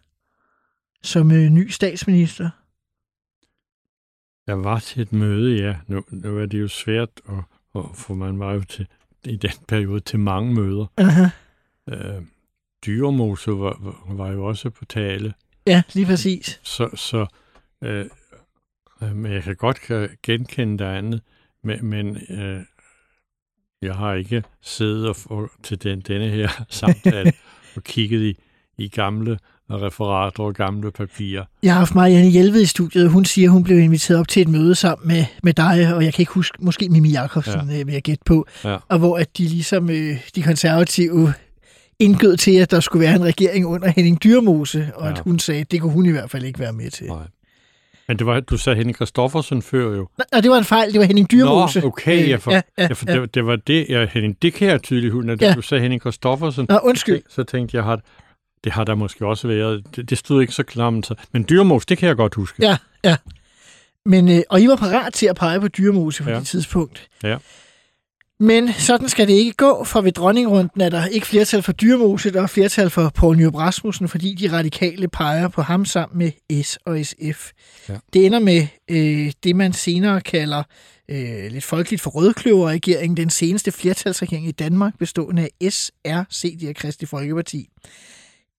[1.04, 2.50] som øh, ny statsminister.
[4.46, 5.76] Jeg var til et møde, ja.
[5.86, 7.34] Nu, nu er det jo svært, at,
[7.74, 8.86] at, for man var jo til,
[9.24, 10.86] i den periode til mange møder.
[10.96, 11.26] Aha.
[11.88, 12.22] Øh,
[12.86, 15.34] Dyremose var, var jo også på tale.
[15.66, 16.60] Ja, lige præcis.
[16.62, 17.26] Så, så
[17.82, 18.06] øh,
[19.00, 19.80] men jeg kan godt
[20.22, 21.22] genkende det andet,
[21.62, 22.62] men, men øh,
[23.82, 27.32] jeg har ikke siddet og, og til den, denne her samtale
[27.76, 28.38] og kigget i,
[28.78, 29.38] i gamle
[29.70, 31.44] referater og gamle papirer.
[31.62, 34.48] Jeg har haft Marianne Hjelved i studiet, hun siger, hun blev inviteret op til et
[34.48, 37.80] møde sammen med, med dig, og jeg kan ikke huske, måske Mimi Jakobsen, ja.
[37.80, 38.76] Øh, vil jeg gætte på, ja.
[38.88, 41.32] og hvor at de ligesom, øh, de konservative
[41.98, 45.12] indgød til, at der skulle være en regering under Henning Dyrmose, og ja.
[45.12, 47.06] at hun sagde, at det kunne hun i hvert fald ikke være med til.
[47.06, 47.26] Nej.
[48.08, 50.08] Men det var, du sagde Henning Kristoffersen før jo.
[50.32, 50.92] Nej, det var en fejl.
[50.92, 51.80] Det var Henning Dyrmose.
[51.80, 52.28] Nå, okay.
[52.28, 53.20] Jeg for, ja, ja, ja, for ja.
[53.20, 53.86] Det, det, var det.
[53.88, 55.54] Ja, Henning, det kan jeg tydeligt huske, når ja.
[55.54, 56.66] du sagde Henning Kristoffersen.
[56.68, 57.22] Nå, undskyld.
[57.28, 58.00] Så, så tænkte jeg, at
[58.64, 59.84] det har der måske også været.
[59.96, 61.12] Det, det stod ikke så klamt.
[61.32, 62.66] Men Dyrmose, det kan jeg godt huske.
[62.66, 63.16] Ja, ja.
[64.06, 66.36] Men, øh, og I var parat til at pege på Dyrmose på ja.
[66.36, 67.08] det tidspunkt.
[67.22, 67.36] Ja.
[68.40, 72.32] Men sådan skal det ikke gå, for ved dronningrunden er der ikke flertal for Dyrmose,
[72.32, 76.62] der er flertal for Poul Nyrup Rasmussen, fordi de radikale peger på ham sammen med
[76.62, 77.50] S og SF.
[77.88, 77.94] Ja.
[78.12, 80.62] Det ender med øh, det, man senere kalder
[81.08, 86.68] øh, lidt folkeligt for rødkløverregeringen, den seneste flertalsregering i Danmark, bestående af S, R, CD
[86.68, 87.68] og Kristi Folkeparti.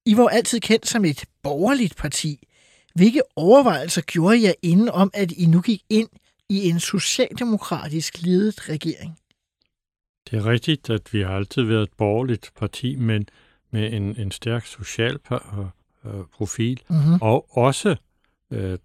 [0.06, 2.48] I var altid kendt som et borgerligt parti.
[2.96, 6.10] Hvilke overvejelser gjorde jeg inden om, at I nu gik ind
[6.50, 9.20] i en socialdemokratisk ledet regering?
[10.30, 13.28] Det er rigtigt, at vi har altid været et borgerligt parti, men
[13.72, 17.18] med en, en stærk social øh, profil, mm-hmm.
[17.22, 17.96] og også
[18.52, 18.78] øh,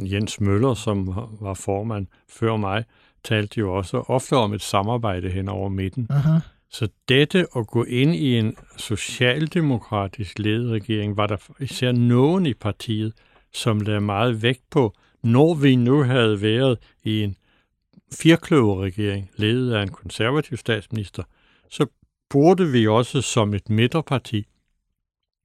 [0.00, 1.06] Jens Møller, som
[1.40, 2.84] var formand før mig,
[3.24, 6.06] talte jo også ofte om et samarbejde hen over midten.
[6.10, 6.40] Uh-huh.
[6.72, 12.54] Så dette at gå ind i en socialdemokratisk ledet regering, var der især nogen i
[12.54, 13.12] partiet,
[13.52, 17.36] som lagde meget vægt på, når vi nu havde været i en
[18.12, 21.22] firkløverregering, ledet af en konservativ statsminister,
[21.70, 21.86] så
[22.30, 24.46] burde vi også som et midterparti,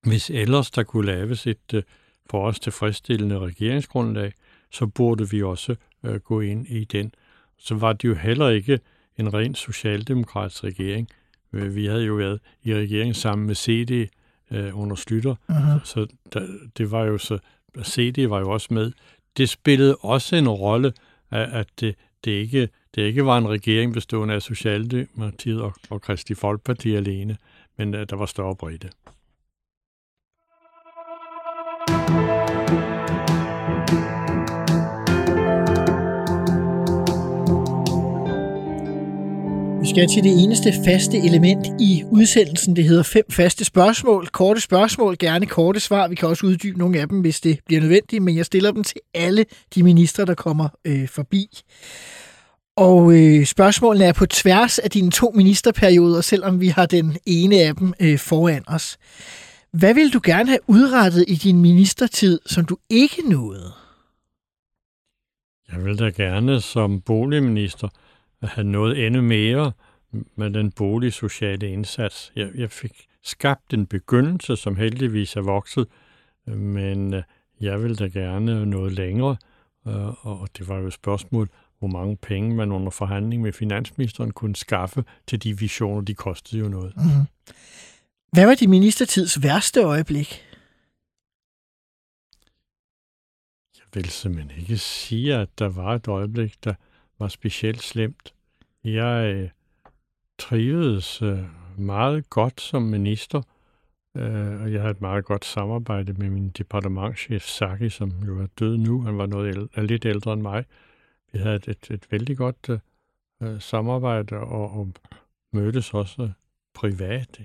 [0.03, 1.83] hvis ellers der kunne laves et øh,
[2.29, 4.33] for os tilfredsstillende regeringsgrundlag,
[4.71, 7.13] så burde vi også øh, gå ind i den.
[7.57, 8.79] Så var det jo heller ikke
[9.19, 11.09] en ren socialdemokratisk regering.
[11.53, 14.09] Øh, vi havde jo været i regering sammen med CD
[14.51, 15.85] øh, under Slytter, uh-huh.
[15.85, 17.39] så, så der, det var jo så,
[17.83, 18.91] CD var jo også med.
[19.37, 20.93] Det spillede også en rolle,
[21.31, 26.01] at, at det, det, ikke, det ikke var en regering bestående af Socialdemokratiet og, og
[26.01, 27.37] Kristi Folkeparti alene,
[27.77, 28.89] men at der var større bredde.
[39.97, 42.75] Skal til det eneste faste element i udsendelsen.
[42.75, 44.27] Det hedder fem faste spørgsmål.
[44.27, 46.07] Korte spørgsmål, gerne korte svar.
[46.07, 48.83] Vi kan også uddybe nogle af dem, hvis det bliver nødvendigt, men jeg stiller dem
[48.83, 51.47] til alle de ministre, der kommer øh, forbi.
[52.75, 57.55] Og øh, spørgsmålene er på tværs af dine to ministerperioder, selvom vi har den ene
[57.55, 58.97] af dem øh, foran os.
[59.73, 63.71] Hvad vil du gerne have udrettet i din ministertid, som du ikke nåede?
[65.71, 67.87] Jeg vil da gerne som boligminister
[68.43, 69.71] have noget endnu mere
[70.11, 72.31] med den boligsociale indsats.
[72.35, 75.87] Jeg, jeg fik skabt en begyndelse, som heldigvis er vokset,
[76.45, 77.23] men øh,
[77.61, 79.37] jeg vil da gerne noget længere,
[79.87, 84.31] øh, og det var jo et spørgsmål, hvor mange penge man under forhandling med finansministeren
[84.31, 86.93] kunne skaffe til de visioner, de kostede jo noget.
[86.95, 87.25] Mm-hmm.
[88.31, 90.43] Hvad var din ministertids værste øjeblik?
[93.77, 96.73] Jeg vil simpelthen ikke sige, at der var et øjeblik, der
[97.19, 98.33] var specielt slemt.
[98.83, 99.49] Jeg øh,
[100.39, 101.39] trivedes øh,
[101.77, 103.41] meget godt som minister,
[104.15, 108.47] øh, og jeg havde et meget godt samarbejde med min departementchef Saki, som jo er
[108.59, 109.01] død nu.
[109.01, 110.65] Han var noget er lidt ældre end mig.
[111.31, 112.79] Vi havde et, et, et vældig godt øh,
[113.41, 114.91] øh, samarbejde og, og
[115.53, 116.31] mødtes også
[116.73, 117.39] privat.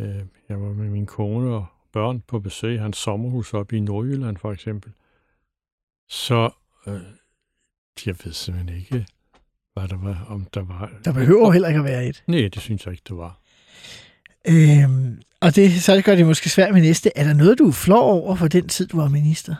[0.00, 3.80] Øh, jeg var med min kone og børn på besøg i hans sommerhus oppe i
[3.80, 4.92] Nordjylland for eksempel.
[6.08, 6.50] Så
[6.86, 7.00] øh,
[8.06, 9.06] jeg ved simpelthen ikke,
[9.76, 10.90] hvad der var, om der var...
[11.04, 12.24] Der behøver heller ikke at være et.
[12.26, 13.40] Nej, det synes jeg ikke, det var.
[14.48, 17.10] Øhm, og det, så gør det måske svært med næste.
[17.16, 19.54] Er der noget, du flår over for den tid, du var minister?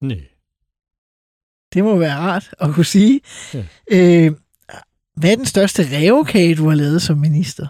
[0.00, 0.20] Nej.
[1.74, 3.20] Det må være rart at kunne sige.
[3.54, 3.64] Ja.
[3.90, 4.32] Øh,
[5.14, 7.66] hvad er den største revkage, du har lavet som minister?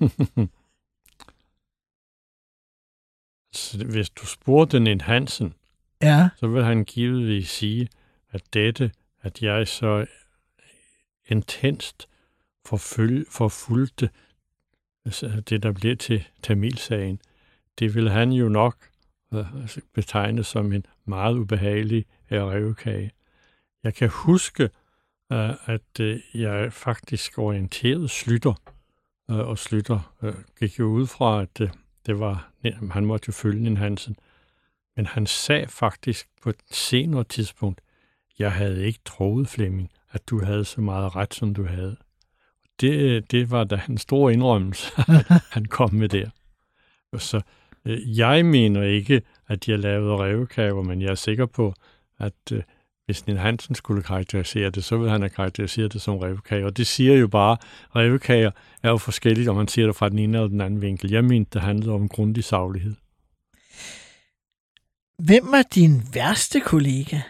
[3.92, 5.54] Hvis du spurgte en Hansen,
[6.02, 6.28] ja.
[6.36, 7.88] så vil han givetvis sige,
[8.30, 8.90] at dette,
[9.22, 10.06] at jeg så
[11.30, 12.08] intenst
[12.66, 14.10] forfølge, forfulgte
[15.04, 17.20] altså, det, der blev til Tamilsagen,
[17.78, 18.88] det vil han jo nok
[19.34, 23.10] øh, altså, betegne som en meget ubehagelig revkage.
[23.82, 24.62] Jeg kan huske,
[25.32, 28.54] øh, at øh, jeg faktisk orienterede Slytter,
[29.28, 30.14] og Slytter
[30.58, 31.70] gik jo ud fra, at
[32.06, 32.50] det var,
[32.90, 34.16] han måtte jo følge en Hansen.
[34.96, 37.80] Men han sagde faktisk på et senere tidspunkt,
[38.38, 41.96] jeg havde ikke troet, Flemming, at du havde så meget ret, som du havde.
[42.80, 44.92] Det, det var da en stor indrømmelse,
[45.54, 46.30] han kom med der.
[47.18, 47.40] Så
[47.84, 51.74] øh, jeg mener ikke, at jeg lavede revkager, men jeg er sikker på,
[52.18, 52.62] at øh,
[53.06, 56.66] hvis Nina Hansen skulle karakterisere det, så ville han have karakteriseret det som revkager.
[56.66, 58.50] Og det siger jo bare, at revkager
[58.82, 61.10] er jo forskelligt, om man siger det fra den ene eller den anden vinkel.
[61.10, 62.94] Jeg mente, det handlede om grundig saglighed.
[65.18, 67.20] Hvem var din værste kollega?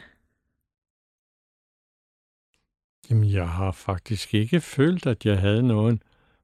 [3.11, 6.03] Jamen, jeg har faktisk ikke følt, at jeg havde nogen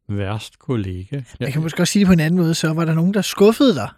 [0.09, 1.23] værst kollega.
[1.41, 3.23] Jeg kan måske også sige det på en anden måde, så var der nogen, der
[3.23, 3.91] skuffede dig?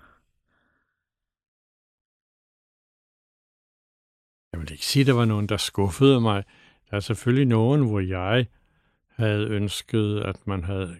[4.52, 6.44] Jeg vil ikke sige, at der var nogen, der skuffede mig.
[6.90, 8.46] Der er selvfølgelig nogen, hvor jeg
[9.08, 10.96] havde ønsket, at man havde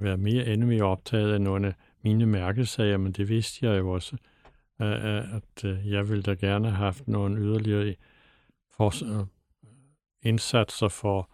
[0.00, 3.90] været mere endnu mere optaget af nogle af mine mærkesager, men det vidste jeg jo
[3.90, 4.16] også,
[4.78, 7.94] at øh, jeg ville da gerne have haft nogle yderligere
[8.76, 8.92] for,
[10.22, 11.28] indsatser for at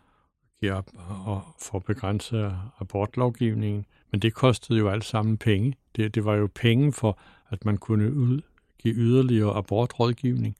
[1.26, 5.74] og for at begrænse abortlovgivningen, men det kostede jo alt sammen penge.
[5.96, 7.18] Det, det var jo penge for,
[7.48, 8.40] at man kunne ud,
[8.78, 10.56] give yderligere abortrådgivning.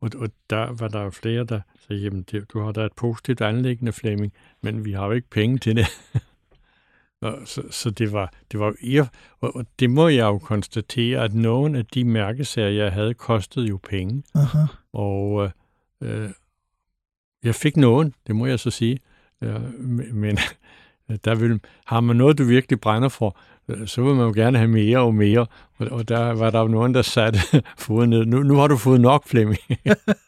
[0.00, 2.92] Og, og der var der jo flere, der sagde, jamen det, du har da et
[2.96, 5.86] positivt anlæggende, Flemming, men vi har jo ikke penge til det.
[7.22, 9.06] og, så, så det var, det var jo,
[9.40, 13.66] og, og det må jeg jo konstatere, at nogle af de mærkesager, jeg havde, kostede
[13.66, 14.22] jo penge.
[14.34, 14.58] Aha.
[14.92, 15.50] Og,
[16.00, 16.30] øh,
[17.44, 18.98] jeg fik nogen, det må jeg så sige.
[19.42, 19.80] Øh,
[20.14, 20.38] men
[21.10, 24.32] øh, der vil, har man noget, du virkelig brænder for, øh, så vil man jo
[24.32, 25.46] gerne have mere og mere.
[25.78, 27.38] Og der var der jo nogen, der satte
[27.78, 28.24] foden ned.
[28.24, 29.60] Nu, nu har du fået nok, Flemming.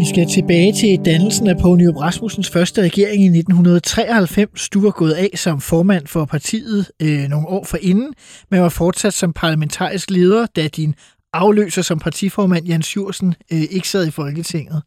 [0.00, 4.68] Vi skal tilbage til dannelsen af Poul Nyrup Rasmussens første regering i 1993.
[4.68, 8.14] Du var gået af som formand for partiet øh, nogle år forinden,
[8.50, 10.94] men var fortsat som parlamentarisk leder, da din
[11.32, 14.82] afløser som partiformand Jens Jursen øh, ikke sad i Folketinget.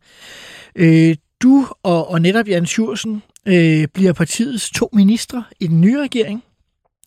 [0.76, 6.02] Øh, du og, og netop Jens Jursen øh, bliver partiets to ministre i den nye
[6.02, 6.44] regering,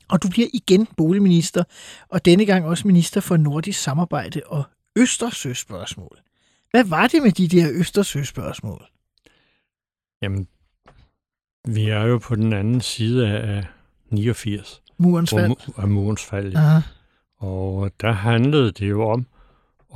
[0.08, 1.64] og du bliver igen boligminister,
[2.08, 4.64] og denne gang også minister for nordisk samarbejde og
[4.96, 6.25] Østersøspørgsmål.
[6.70, 8.86] Hvad var det med de der Østersøspørgsmål?
[10.22, 10.48] Jamen,
[11.68, 13.64] vi er jo på den anden side af
[14.10, 14.82] 89.
[14.98, 15.52] Murens fald.
[15.76, 16.58] Af murens fald, ja.
[16.58, 16.80] Aha.
[17.38, 19.26] Og der handlede det jo om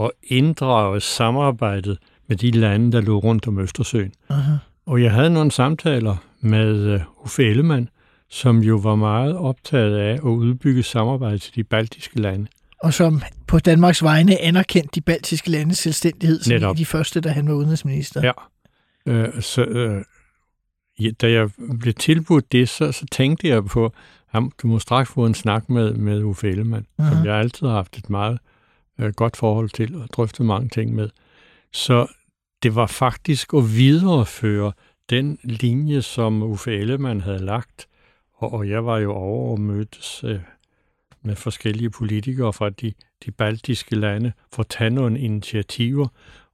[0.01, 4.13] at inddrage samarbejdet med de lande, der lå rundt om Østersøen.
[4.29, 4.57] Aha.
[4.87, 7.89] Og jeg havde nogle samtaler med uh, Uffe Ellemann,
[8.29, 12.47] som jo var meget optaget af at udbygge samarbejde til de baltiske lande.
[12.83, 16.77] Og som på Danmarks vegne anerkendt de baltiske landes selvstændighed som Netop.
[16.77, 18.23] de første, da han var udenrigsminister.
[18.25, 18.33] Ja.
[19.07, 20.05] Øh, så, øh,
[21.01, 23.93] ja, da jeg blev tilbudt det, så, så tænkte jeg på,
[24.27, 27.15] ham, du må straks få en snak med, med Uffe Ellemann, Aha.
[27.15, 28.39] som jeg altid har haft et meget
[28.99, 31.09] øh, godt forhold til og drøftet mange ting med.
[31.73, 32.07] Så
[32.63, 34.73] det var faktisk at videreføre
[35.11, 37.87] den linje, som Uffe Ellemann havde lagt,
[38.35, 40.41] og, og jeg var jo over og mødtes øh,
[41.23, 42.93] med forskellige politikere fra de,
[43.25, 46.09] de baltiske lande for at tage nogle initiativer,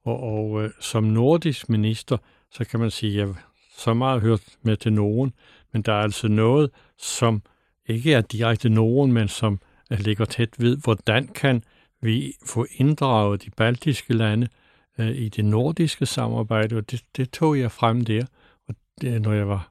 [0.05, 2.17] og, og øh, som nordisk minister,
[2.51, 3.35] så kan man sige, at jeg
[3.79, 5.33] så meget hørt med til nogen,
[5.73, 7.43] men der er altså noget, som
[7.87, 9.61] ikke er direkte nogen, men som
[9.93, 11.63] øh, ligger tæt ved, hvordan kan
[12.03, 14.49] vi få inddraget de baltiske lande
[14.99, 18.25] øh, i det nordiske samarbejde, og det, det tog jeg frem der,
[18.69, 19.71] og det, når jeg var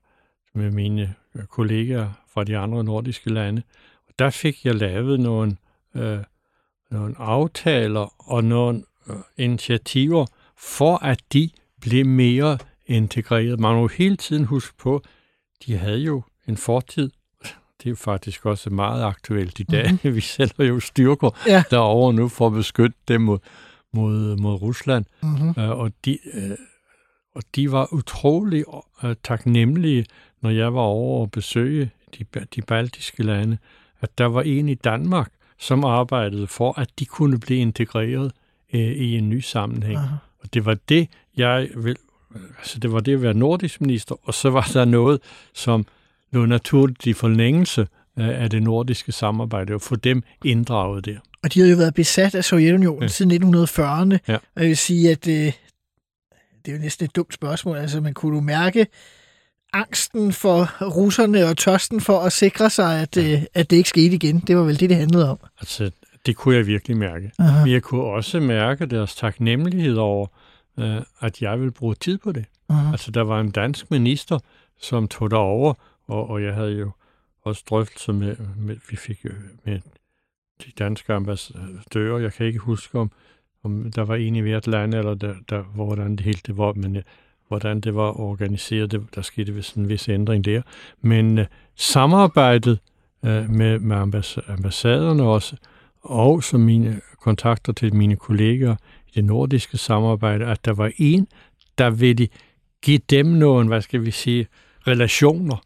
[0.53, 1.15] med mine
[1.49, 3.61] kollegaer fra de andre nordiske lande.
[4.19, 5.57] Der fik jeg lavet nogle,
[5.95, 6.19] øh,
[6.91, 10.25] nogle aftaler og nogle øh, initiativer
[10.57, 11.49] for, at de
[11.81, 12.57] blev mere
[12.87, 13.59] integreret.
[13.59, 15.01] Man må hele tiden huske på,
[15.65, 17.11] de havde jo en fortid.
[17.77, 19.91] Det er jo faktisk også meget aktuelt i dag.
[19.91, 20.15] Mm-hmm.
[20.15, 21.63] Vi sender jo styrker Ja.
[21.69, 23.39] derover nu for at beskytte dem mod,
[23.93, 25.05] mod, mod Rusland.
[25.23, 25.53] Mm-hmm.
[25.63, 26.57] Øh, og, de, øh,
[27.35, 28.63] og de var utrolig
[29.03, 30.05] øh, taknemmelige,
[30.41, 33.57] når jeg var over og besøge de, de baltiske lande,
[34.05, 38.31] at der var en i Danmark, som arbejdede for, at de kunne blive integreret
[38.73, 39.97] øh, i en ny sammenhæng.
[39.97, 40.15] Aha.
[40.39, 41.95] Og det var det, jeg vil,
[42.57, 45.21] altså det var det at være nordisk minister, og så var der noget,
[45.53, 45.85] som
[46.31, 47.87] lå naturligt i forlængelse
[48.17, 51.17] af det nordiske samarbejde, og få dem inddraget der.
[51.43, 53.07] Og de havde jo været besat af Sovjetunionen ja.
[53.07, 54.17] Siden 1940'erne.
[54.27, 54.35] Ja.
[54.35, 55.33] Og jeg vil sige, at øh,
[56.65, 57.77] det er jo næsten et dumt spørgsmål.
[57.77, 58.87] Altså, man kunne du mærke
[59.75, 64.15] angsten for russerne og tørsten for at sikre sig, at, øh, at det ikke skete
[64.15, 64.39] igen.
[64.39, 65.39] Det var vel det, det handlede om.
[65.59, 65.91] Altså,
[66.25, 67.31] det kunne jeg virkelig mærke.
[67.39, 67.63] Aha.
[67.63, 70.27] Men jeg kunne også mærke deres taknemmelighed over,
[70.79, 72.45] øh, at jeg ville bruge tid på det.
[72.69, 72.91] Aha.
[72.91, 74.39] Altså, der var en dansk minister,
[74.81, 75.73] som tog derover,
[76.07, 76.91] og, og jeg havde jo
[77.43, 79.29] også drøftelser med, med, vi fik jo
[79.65, 79.79] med
[80.65, 82.19] de danske ambassadører.
[82.19, 83.11] Jeg kan ikke huske, om,
[83.63, 86.73] om der var en i hvert land, eller der, der, hvordan det hele det var,
[86.73, 87.03] men øh,
[87.47, 88.91] hvordan det var organiseret.
[88.91, 90.61] Det, der skete vist en vis ændring der.
[91.01, 92.79] Men øh, samarbejdet
[93.25, 95.55] øh, med, med ambass- ambassaderne også,
[96.01, 98.75] og som mine kontakter til mine kolleger
[99.07, 101.27] i det nordiske samarbejde, at der var en,
[101.77, 102.27] der ville
[102.81, 104.47] give dem nogle, hvad skal vi sige,
[104.87, 105.65] relationer.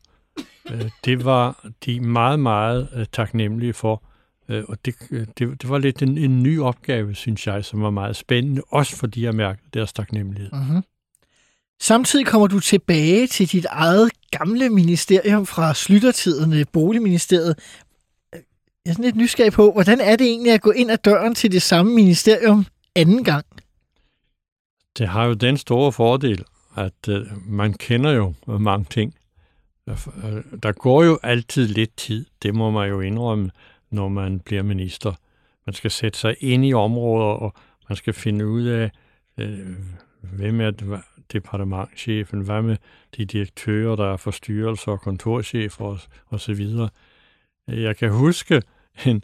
[0.71, 4.03] Øh, det var de meget, meget øh, taknemmelige for.
[4.49, 7.89] Øh, og det, det, det var lidt en, en ny opgave, synes jeg, som var
[7.89, 10.51] meget spændende, også fordi jeg mærkede deres taknemmelighed.
[10.53, 10.84] Mm-hmm.
[11.82, 17.55] Samtidig kommer du tilbage til dit eget gamle ministerium fra slyttertiden, Boligministeriet.
[18.34, 18.39] Jeg
[18.86, 21.51] er sådan lidt nysgerrig på, hvordan er det egentlig at gå ind ad døren til
[21.51, 22.65] det samme ministerium
[22.95, 23.45] anden gang?
[24.97, 26.43] Det har jo den store fordel,
[26.77, 29.15] at øh, man kender jo mange ting.
[29.86, 33.51] Der- Der går jo altid lidt tid, det må man jo indrømme,
[33.91, 35.13] når man bliver minister.
[35.65, 37.53] Man skal sætte sig ind i områder, og
[37.89, 38.91] man skal finde ud af,
[39.38, 39.59] øh,
[40.21, 41.01] hvem er det-
[41.34, 42.77] departementchefen, hvad med
[43.17, 46.89] de direktører, der er forstyrrelser og kontorchefer og, og så videre.
[47.67, 48.61] Jeg kan huske,
[49.05, 49.23] en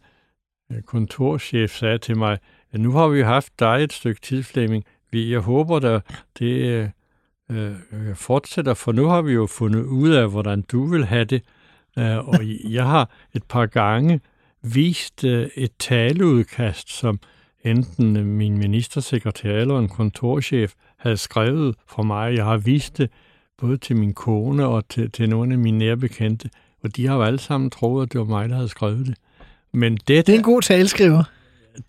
[0.86, 2.38] kontorchef sagde til mig,
[2.72, 4.84] at nu har vi haft dig et stykke tid, Flemming.
[5.12, 6.01] Vi- Jeg håber, at
[6.39, 6.56] det
[7.51, 11.26] øh, øh, fortsætter, for nu har vi jo fundet ud af, hvordan du vil have
[11.26, 11.41] det.
[11.99, 12.39] Øh, og
[12.72, 14.20] jeg har et par gange
[14.62, 17.20] vist øh, et taleudkast, som
[17.64, 20.74] enten min ministersekretær eller en kontorchef
[21.06, 22.36] havde skrevet for mig.
[22.36, 23.10] Jeg har vist det
[23.58, 26.49] både til min kone og til, til nogle af mine nære bekendte,
[26.84, 29.16] og de har jo alle sammen troet, at det var mig, der havde skrevet det.
[29.74, 31.24] Men det, Det er en god taleskriver.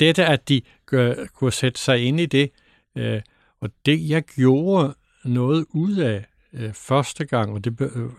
[0.00, 2.50] dette, at de gør, kunne sætte sig ind i det,
[2.96, 3.20] øh,
[3.60, 4.94] Og det, jeg gjorde
[5.24, 8.10] noget ud af øh, første gang, og det, øh,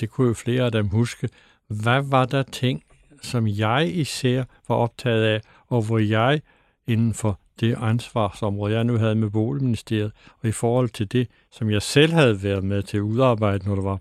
[0.00, 1.28] det kunne jo flere af dem huske,
[1.68, 2.82] hvad var der ting,
[3.22, 6.40] som jeg især var optaget af, og hvor jeg
[6.86, 11.70] inden for det ansvarsområde, jeg nu havde med Boligministeriet, og i forhold til det, som
[11.70, 14.00] jeg selv havde været med til at udarbejde, når der var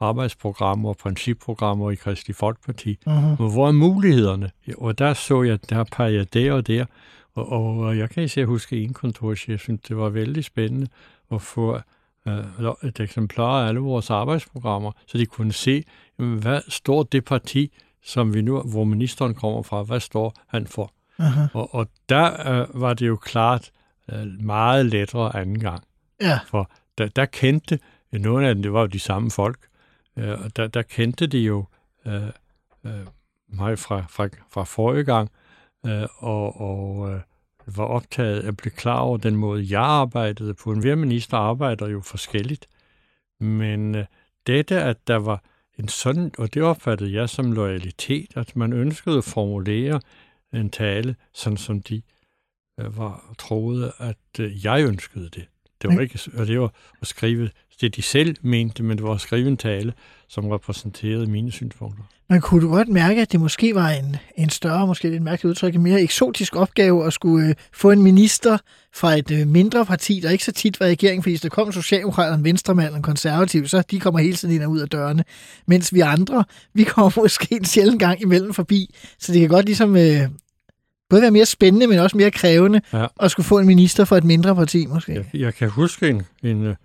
[0.00, 2.98] arbejdsprogrammer og principprogrammer i Kristelig Folkeparti.
[3.06, 3.52] Uh-huh.
[3.52, 4.50] Hvor er mulighederne?
[4.78, 6.84] Og der så jeg, der peger jeg der og der,
[7.34, 10.86] og, og jeg kan især huske en kontorchef, jeg synes, det var vældig spændende
[11.32, 11.78] at få
[12.26, 12.32] uh,
[12.88, 15.84] et eksemplar af alle vores arbejdsprogrammer, så de kunne se,
[16.16, 17.72] hvad står det parti,
[18.04, 20.92] som vi nu, hvor ministeren kommer fra, hvad står han for?
[21.18, 21.48] Uh-huh.
[21.52, 23.70] Og, og der uh, var det jo klart
[24.12, 25.84] uh, meget lettere anden gang.
[26.20, 26.38] Ja.
[26.46, 27.78] For der, der kendte,
[28.12, 29.58] nogle af dem, det var jo de samme folk,
[30.16, 31.64] uh, og der, der kendte de jo
[32.06, 32.12] uh,
[32.84, 32.90] uh,
[33.48, 35.30] mig fra, fra, fra forrige gang,
[35.84, 37.20] uh, og, og uh,
[37.76, 40.72] var optaget af at blive klar over den måde, jeg arbejdede på.
[40.72, 42.66] En hver minister arbejder jo forskelligt,
[43.40, 44.04] men uh,
[44.46, 45.42] dette, at der var
[45.78, 50.00] en sådan, og det opfattede jeg som loyalitet, at man ønskede at formulere
[50.60, 52.02] en tale, sådan som de
[52.80, 55.48] øh, var troede, at øh, jeg ønskede det.
[55.82, 57.50] Det var ikke, og det var at skrive
[57.80, 59.92] det, de selv mente, men det var at skrive en tale,
[60.28, 62.04] som repræsenterede mine synspunkter.
[62.28, 65.50] Men kunne du godt mærke, at det måske var en, en større, måske lidt mærkeligt
[65.50, 68.58] udtryk, en mere eksotisk opgave at skulle øh, få en minister
[68.94, 71.68] fra et øh, mindre parti, der ikke så tit var i regering, fordi der kom
[71.68, 74.80] en socialdemokrat, en venstremand og en konservativ, så de kommer hele tiden ind og ud
[74.80, 75.24] af dørene.
[75.66, 76.44] Mens vi andre,
[76.74, 78.94] vi kommer måske en sjældent gang imellem forbi.
[79.18, 80.28] Så det kan godt ligesom øh,
[81.14, 83.06] både være mere spændende, men også mere krævende Ja.
[83.20, 85.12] at skulle få en minister fra et mindre parti, måske.
[85.12, 86.76] Jeg, jeg kan huske en, en øh,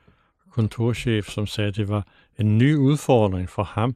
[0.52, 2.08] kontorchef, som sagde, at det var
[2.40, 3.96] en ny udfordring for ham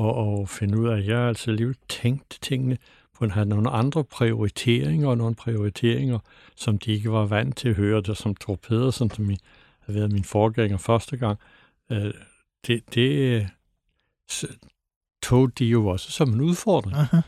[0.00, 0.06] at,
[0.42, 2.78] at finde ud af, at jeg altså alligevel tænkt tingene
[3.18, 6.18] på at have nogle andre prioriteringer, og nogle prioriteringer,
[6.56, 9.38] som de ikke var vant til at høre, det som Thor Pedersen, som min,
[9.80, 11.38] havde været min forgænger første gang,
[11.92, 12.14] øh,
[12.66, 13.46] det, det øh,
[15.22, 16.96] tog de jo også som en udfordring.
[16.96, 17.20] Aha.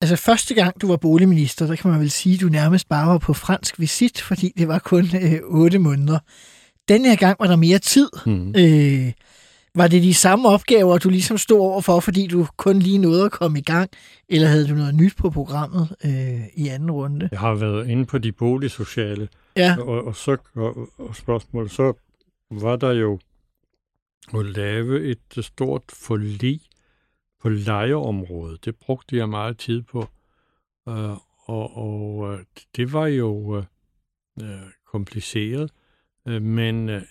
[0.00, 3.06] Altså første gang, du var boligminister, der kan man vel sige, at du nærmest bare
[3.06, 6.18] var på fransk visit, fordi det var kun øh, otte måneder.
[6.88, 8.08] Den her gang var der mere tid.
[8.26, 8.54] Mm.
[8.58, 9.12] Øh,
[9.74, 13.32] var det de samme opgaver, du ligesom stod overfor, fordi du kun lige nåede at
[13.32, 13.90] komme i gang,
[14.28, 17.28] eller havde du noget nyt på programmet øh, i anden runde?
[17.32, 21.92] Jeg har været inde på de boligsociale Ja, Og, og så og, og spørgsmålet, så
[22.50, 23.18] var der jo
[24.34, 26.60] at lave et stort forlig
[27.40, 28.64] på lejeområdet.
[28.64, 29.98] Det brugte jeg meget tid på.
[30.86, 32.38] Uh, og og uh,
[32.76, 33.56] det var jo
[34.36, 34.44] uh,
[34.86, 35.70] kompliceret,
[36.26, 37.02] uh, men uh,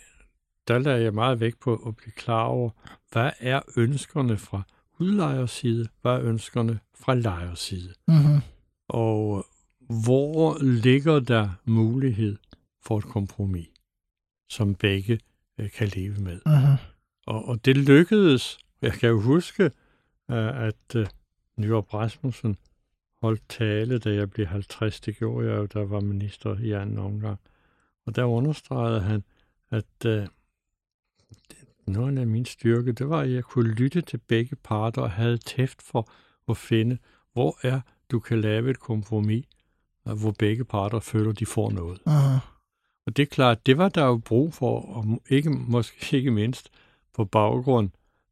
[0.67, 2.69] der lagde jeg meget vægt på at blive klar over,
[3.11, 4.61] hvad er ønskerne fra
[4.99, 7.93] udlejers side, hvad er ønskerne fra lejers side.
[8.07, 8.41] mm-hmm.
[8.89, 9.45] Og
[10.03, 12.37] hvor ligger der mulighed
[12.83, 13.67] for et kompromis,
[14.49, 15.19] som begge
[15.59, 16.39] øh, kan leve med?
[16.47, 16.79] Uh-huh.
[17.27, 18.59] Og, og det lykkedes.
[18.81, 19.71] Jeg kan jo huske, øh,
[20.35, 21.07] at øh,
[21.57, 22.57] Nyrup Rasmussen
[23.21, 24.99] holdt tale, da jeg blev 50.
[24.99, 27.39] Det gjorde jeg jo, der var minister i anden omgang.
[28.05, 29.23] Og der understregede han,
[29.69, 30.27] at øh,
[31.87, 35.37] noget af min styrke, det var, at jeg kunne lytte til begge parter og havde
[35.37, 36.11] tæft for
[36.49, 36.97] at finde,
[37.33, 39.45] hvor er du kan lave et kompromis,
[40.03, 41.99] hvor begge parter føler, de får noget.
[42.07, 42.49] Uh-huh.
[43.05, 46.69] Og det er klart, det var der jo brug for, og ikke, måske ikke mindst
[47.13, 47.89] på baggrund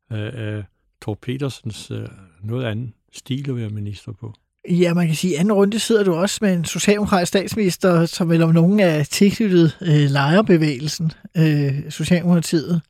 [0.10, 0.64] af, af
[1.02, 2.08] Thor Petersens øh,
[2.44, 4.34] noget anden stil at være minister på.
[4.70, 8.30] Ja, man kan sige, at anden runde sidder du også med en socialdemokratisk statsminister, som
[8.30, 12.82] vel om nogen er tilknyttet øh, lejerbevægelsen, øh, Socialdemokratiet.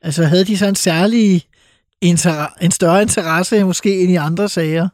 [0.00, 1.42] Altså havde de så en særlig
[2.00, 4.88] en større interesse måske end i andre sager?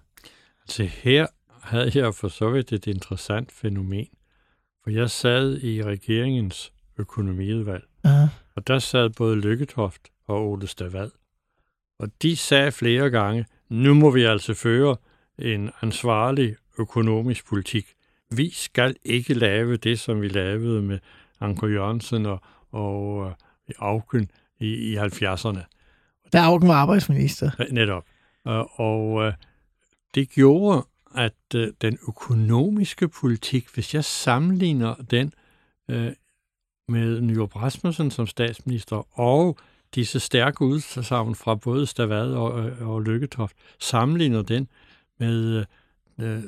[0.68, 1.26] Så her
[1.62, 4.06] havde jeg for så vidt et interessant fænomen,
[4.84, 8.28] for jeg sad i regeringens økonomiudvalg, Uh-huh.
[8.56, 11.10] og der sad både Lykketoft og Ole Stavad.
[11.98, 14.96] Og de sagde flere gange, nu må vi altså føre
[15.38, 17.86] en ansvarlig økonomisk politik.
[18.30, 20.98] Vi skal ikke lave det, som vi lavede med
[21.40, 22.40] Anker Jørgensen og,
[22.72, 24.30] og øh, Auken
[24.60, 25.60] i, i 70'erne.
[26.32, 27.50] Da Augen var arbejdsminister.
[27.70, 28.04] Netop.
[28.44, 29.32] Og, og øh,
[30.14, 35.32] det gjorde, at øh, den økonomiske politik, hvis jeg sammenligner den
[35.88, 36.12] øh,
[36.88, 39.58] med Nyrup Rasmussen som statsminister og
[39.94, 44.68] disse stærke udsagn fra både Stavad og, øh, og Lykketoft, sammenligner den
[45.18, 45.64] med,
[46.18, 46.42] øh,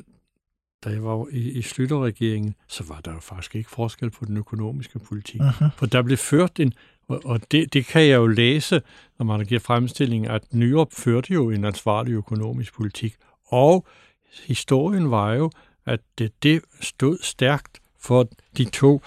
[0.84, 4.36] da jeg var i, i Slytterregeringen, så var der jo faktisk ikke forskel på den
[4.36, 5.41] økonomiske politik.
[5.41, 5.68] Uh-huh.
[5.76, 6.72] For der blev ført en,
[7.09, 8.82] og, og det, det kan jeg jo læse,
[9.18, 13.16] når man giver fremstilling, at Nyrup førte jo en ansvarlig økonomisk politik.
[13.47, 13.86] Og
[14.47, 15.51] historien var jo,
[15.86, 19.03] at det, det stod stærkt for de to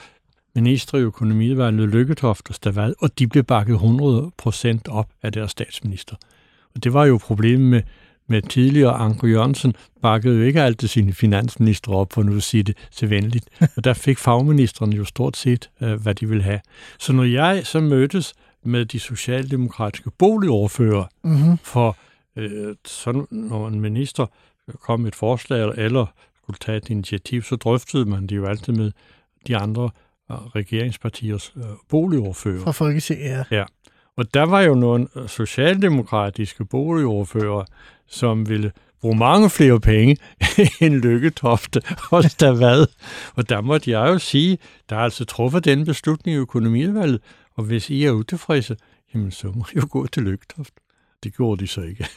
[0.56, 6.16] ministre i økonomiudvalget, Lykketoft og Stavad, og de blev bakket 100% op af deres statsminister.
[6.76, 7.82] Og det var jo problemet med,
[8.28, 12.64] med tidligere Anker Jørgensen, bakkede jo ikke altid sine finansminister op, for nu at sige
[12.64, 13.50] det så venligt.
[13.76, 16.60] Og der fik fagministerne jo stort set, øh, hvad de ville have.
[17.00, 18.34] Så når jeg så mødtes
[18.64, 21.58] med de socialdemokratiske boligoverfører mm-hmm.
[21.58, 21.98] for
[22.36, 24.26] øh, sådan, når en minister
[24.82, 26.06] kom med et forslag eller
[26.44, 28.92] skulle tage et initiativ, så drøftede man det jo altid med
[29.48, 29.90] de andre
[30.30, 32.64] regeringspartiers øh, boligoverfører.
[32.64, 33.44] Fra Folketinget, ja.
[33.52, 33.64] ja.
[34.18, 37.66] Og der var jo nogle socialdemokratiske boligoverfører,
[38.08, 38.72] som ville
[39.02, 40.18] bruge mange flere penge
[40.82, 42.88] end Lykketofte og Stavad.
[43.36, 44.58] Og der måtte jeg jo sige,
[44.90, 47.22] der er altså truffet den beslutning i økonomiudvalget,
[47.56, 48.78] og hvis I er utilfredse,
[49.14, 50.74] jamen så må I jo gå til Lykketoft.
[51.24, 52.08] Det gjorde de så ikke.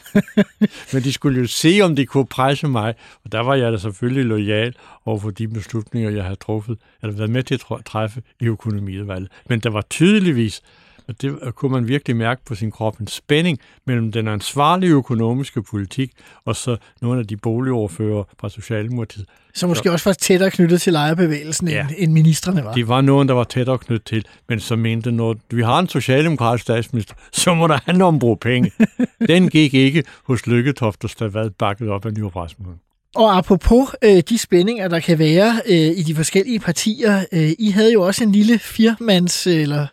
[0.92, 2.94] Men de skulle jo se, om de kunne presse mig,
[3.24, 7.16] og der var jeg da selvfølgelig lojal over for de beslutninger, jeg havde truffet, eller
[7.16, 9.30] været med til at træffe i økonomiudvalget.
[9.48, 10.62] Men der var tydeligvis
[11.08, 15.62] og det kunne man virkelig mærke på sin krop, en spænding mellem den ansvarlige økonomiske
[15.62, 16.12] politik
[16.44, 19.26] og så nogle af de boligoverfører fra Socialdemokratiet.
[19.54, 22.72] Så måske så, også var tættere knyttet til lejerbevægelsen, ja, end, end ministerne var.
[22.72, 25.88] De var nogen, der var tættere knyttet til, men som mente, når vi har en
[25.88, 28.70] socialdemokratisk statsminister, så må der handle om at bruge penge.
[29.28, 32.80] Den gik ikke hos Lykketoft og Stavad bakket op af Nyrup Rasmussen.
[33.16, 37.70] Og apropos øh, de spændinger, der kan være øh, i de forskellige partier, øh, I
[37.70, 39.86] havde jo også en lille firmands- eller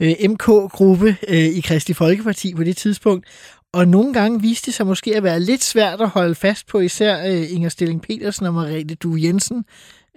[0.00, 3.26] øh, MK-gruppe øh, i Kristi Folkeparti på det tidspunkt,
[3.72, 6.80] og nogle gange viste det sig måske at være lidt svært at holde fast på,
[6.80, 9.64] især øh, Inger Stilling Petersen og Mariette Du Jensen,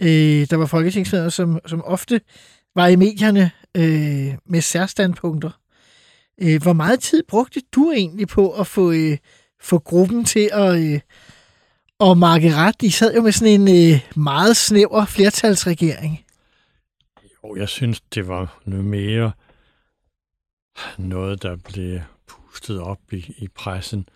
[0.01, 2.21] øh, der var folketingsmedlemmer, som, som ofte
[2.75, 5.49] var i medierne øh, med særstandpunkter.
[6.41, 9.17] Øh, hvor meget tid brugte du egentlig på at få, øh,
[9.61, 10.79] få gruppen til at...
[10.79, 10.99] Øh,
[12.03, 16.25] og Margaret, I sad jo med sådan en øh, meget snæver flertalsregering.
[17.43, 19.31] Jo, jeg synes, det var noget mere
[20.97, 24.09] noget, der blev pustet op i, i pressen.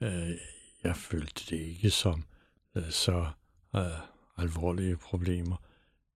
[0.00, 0.30] Øh,
[0.84, 2.24] jeg følte det ikke som
[2.74, 3.26] øh, så
[3.76, 3.82] øh,
[4.36, 5.56] alvorlige problemer.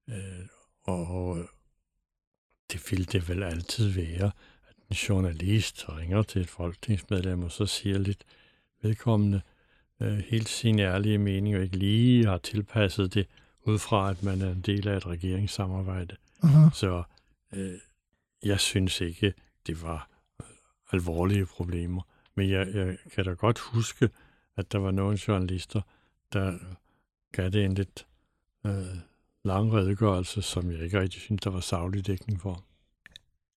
[0.09, 0.47] Øh,
[0.83, 1.39] og
[2.73, 4.31] det ville det vel altid være,
[4.69, 8.25] at en journalist ringer til et folketingsmedlem og så siger lidt
[8.83, 9.54] vedkommende, øh,
[10.01, 13.27] helt sin ærlige mening, og ikke lige har tilpasset det
[13.67, 16.17] ud fra, at man er en del af et regeringssamarbejde.
[16.45, 16.71] Uh-huh.
[16.73, 17.03] Så
[17.53, 17.79] øh,
[18.45, 19.35] jeg synes ikke,
[19.67, 20.09] det var
[20.41, 20.47] øh,
[20.93, 22.03] alvorlige problemer.
[22.37, 24.09] Men jeg, jeg kan da godt huske,
[24.57, 25.81] at der var nogle journalister,
[26.33, 26.53] der
[27.33, 28.07] gav det en lidt
[28.67, 28.73] øh,
[29.45, 32.65] lang redegørelse, som jeg ikke rigtig synes, der var savlig dækning for.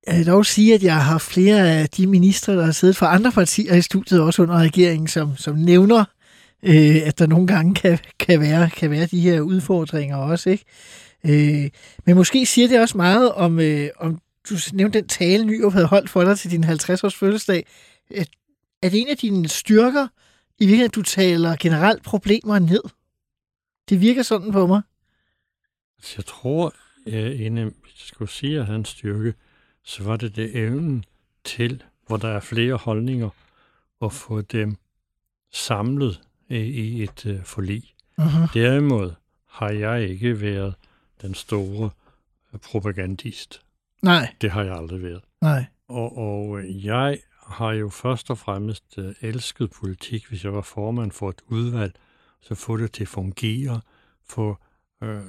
[0.07, 3.05] Jeg vil dog sige, at jeg har flere af de ministre, der har siddet for
[3.05, 6.05] andre partier i studiet, også under regeringen, som, som nævner
[6.63, 10.49] øh, at der nogle gange kan, kan, være, kan være de her udfordringer også.
[10.49, 10.65] Ikke?
[11.25, 11.69] Øh,
[12.05, 15.85] men måske siger det også meget om, øh, om du nævnte den tale, Nyrup havde
[15.85, 17.65] holdt for dig til din 50-års fødselsdag.
[18.15, 18.29] At,
[18.81, 20.07] er det en af dine styrker,
[20.59, 22.81] i virkeligheden, at du taler generelt problemer ned?
[23.89, 24.81] Det virker sådan på mig.
[25.97, 26.73] Altså, jeg tror,
[27.05, 29.33] at en af, hvis jeg skulle sige, at han styrke,
[29.83, 31.03] så var det det evnen
[31.43, 33.29] til, hvor der er flere holdninger,
[34.01, 34.75] at få dem
[35.51, 37.93] samlet i et øh, forlig.
[38.21, 38.53] Uh-huh.
[38.53, 39.11] Derimod
[39.49, 40.75] har jeg ikke været
[41.21, 41.89] den store
[42.53, 43.61] øh, propagandist.
[44.01, 44.33] Nej.
[44.41, 45.23] Det har jeg aldrig været.
[45.41, 45.65] Nej.
[45.87, 50.61] Og, og øh, jeg har jo først og fremmest øh, elsket politik, hvis jeg var
[50.61, 51.95] formand for et udvalg,
[52.41, 53.81] så få det til at fungere,
[54.25, 54.57] få
[55.03, 55.21] øh,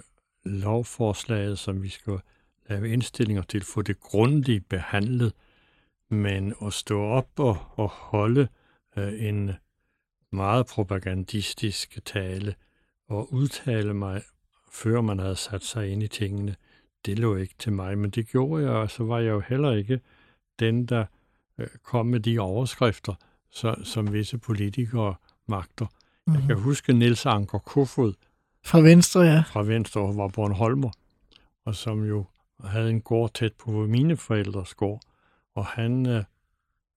[0.44, 2.18] lovforslaget, som vi skal
[2.68, 5.32] lave indstillinger til, få det grundigt behandlet,
[6.10, 8.48] men at stå op og, og holde
[8.96, 9.52] øh, en
[10.32, 12.54] meget propagandistisk tale
[13.08, 14.22] og udtale mig,
[14.70, 16.56] før man havde sat sig ind i tingene,
[17.06, 19.72] det lå ikke til mig, men det gjorde jeg, og så var jeg jo heller
[19.72, 20.00] ikke
[20.58, 21.04] den, der
[21.58, 23.14] øh, kom med de overskrifter,
[23.50, 25.14] så, som visse politikere
[25.46, 25.86] magter.
[25.86, 26.34] Mm-hmm.
[26.40, 26.64] Jeg kan mhm.
[26.64, 28.12] huske Niels Anker Kofod.
[28.64, 29.42] Fra Venstre, ja.
[29.46, 30.90] Fra Venstre, og var Bornholmer,
[31.64, 32.24] og som jo
[32.64, 35.00] havde en gård tæt på mine forældres gård,
[35.54, 36.24] og han øh,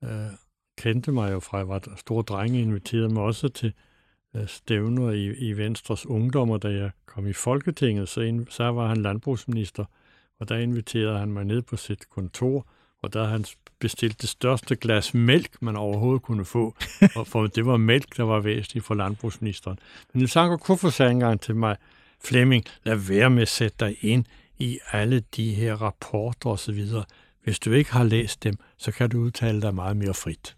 [0.03, 0.32] øh,
[0.78, 3.74] kendte mig jo fra, jeg var stor dreng, inviterede mig også til
[4.36, 8.97] øh, stævner i, i Venstres ungdommer, da jeg kom i Folketinget, så, så var han
[8.97, 9.86] landbrugsminister,
[10.39, 12.67] og der inviterede han mig ned på sit kontor,
[13.01, 13.45] og der han
[13.80, 16.76] bestilt det største glas mælk, man overhovedet kunne få,
[17.15, 19.80] og for det var mælk, der var væsentligt for landbrugsministeren.
[20.13, 21.78] Men Niels Anker Kuffer sagde engang til mig,
[22.24, 24.26] Flemming, lad være med at sætte dig ind
[24.59, 26.86] i alle de her rapporter osv.
[27.44, 30.56] Hvis du ikke har læst dem, så kan du udtale dig meget mere frit.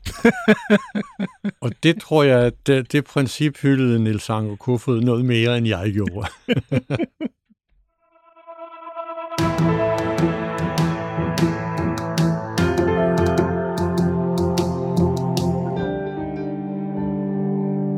[1.63, 5.67] og det tror jeg, at det, det princip hyldede Niels Anker Kofod noget mere, end
[5.67, 6.27] jeg gjorde.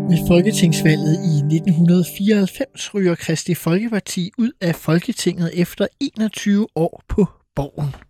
[0.10, 7.26] Ved folketingsvalget i 1994 ryger Kristi Folkeparti ud af Folketinget efter 21 år på
[7.56, 8.05] borgen.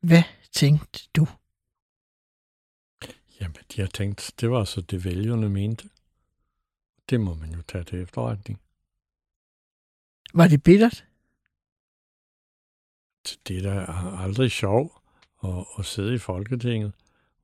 [0.00, 0.22] Hvad
[0.52, 1.26] tænkte du?
[3.40, 5.88] Jamen, har tænkt, det var så det vælgerne mente.
[7.10, 8.60] Det må man jo tage til efterretning.
[10.34, 11.04] Var det bittert?
[13.48, 13.92] Det er da
[14.22, 14.92] aldrig sjovt
[15.44, 16.92] at, at sidde i Folketinget,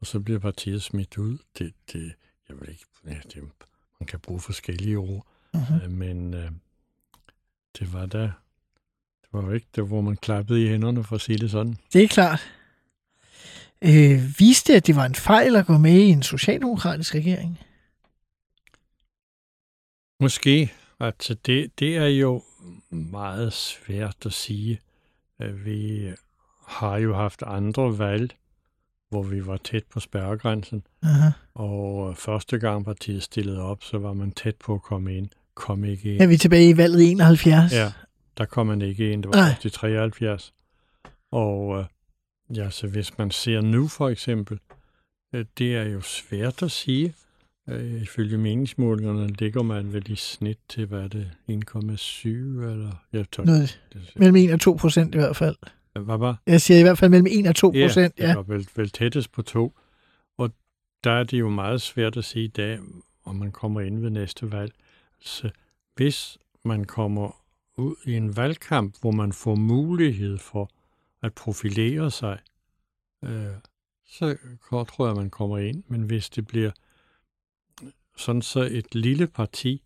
[0.01, 1.39] og så bliver partiet smidt ud.
[1.59, 2.15] Det, det,
[2.49, 3.43] jeg vil ikke, ja, det,
[4.01, 5.89] man kan bruge forskellige ord, uh-huh.
[5.89, 6.53] men øh,
[7.79, 8.33] det var da,
[9.43, 11.77] var ikke det, hvor man klappede i hænderne, for at sige det sådan.
[11.93, 12.53] Det er klart.
[13.83, 17.59] Øh, viste det, at det var en fejl at gå med i en socialdemokratisk regering?
[20.21, 20.73] Måske.
[21.01, 22.43] Altså, det, det er jo
[22.91, 24.81] meget svært at sige.
[25.39, 26.11] Vi
[26.67, 28.35] har jo haft andre valg,
[29.11, 30.83] hvor vi var tæt på spærregrænsen.
[31.03, 31.31] Aha.
[31.55, 35.29] Og første gang partiet stillede op, så var man tæt på at komme ind.
[35.55, 36.23] Kom ikke ind.
[36.23, 37.73] Er vi tilbage i valget i 71?
[37.73, 37.93] Ja,
[38.39, 39.23] der kom man ikke ind.
[39.23, 40.53] Det var i 73.
[41.31, 41.85] Og øh,
[42.57, 44.59] ja, så hvis man ser nu for eksempel,
[45.35, 47.15] øh, det er jo svært at sige.
[47.69, 53.03] Øh, ifølge meningsmålingerne ligger man vel i snit til, hvad er det, 1,7 eller...
[53.13, 55.57] Jeg tør, Noget, det, mellem 1 og 2 procent i hvert fald.
[55.93, 56.43] hvad var?
[56.47, 58.15] Jeg siger i hvert fald mellem 1 og 2 procent.
[58.19, 59.73] Ja, Ja, det var vel, vel tættest på to.
[60.39, 60.51] Og
[61.05, 62.79] der er det jo meget svært at sige i dag,
[63.25, 64.73] om man kommer ind ved næste valg.
[65.21, 65.51] Så
[65.97, 67.37] hvis man kommer
[67.77, 70.71] ud i en valgkamp, hvor man får mulighed for
[71.23, 72.39] at profilere sig,
[73.25, 73.53] øh,
[74.07, 74.37] så
[74.71, 75.85] tror jeg, man kommer ind.
[75.89, 76.71] Men hvis det bliver
[78.17, 79.83] sådan så et lille parti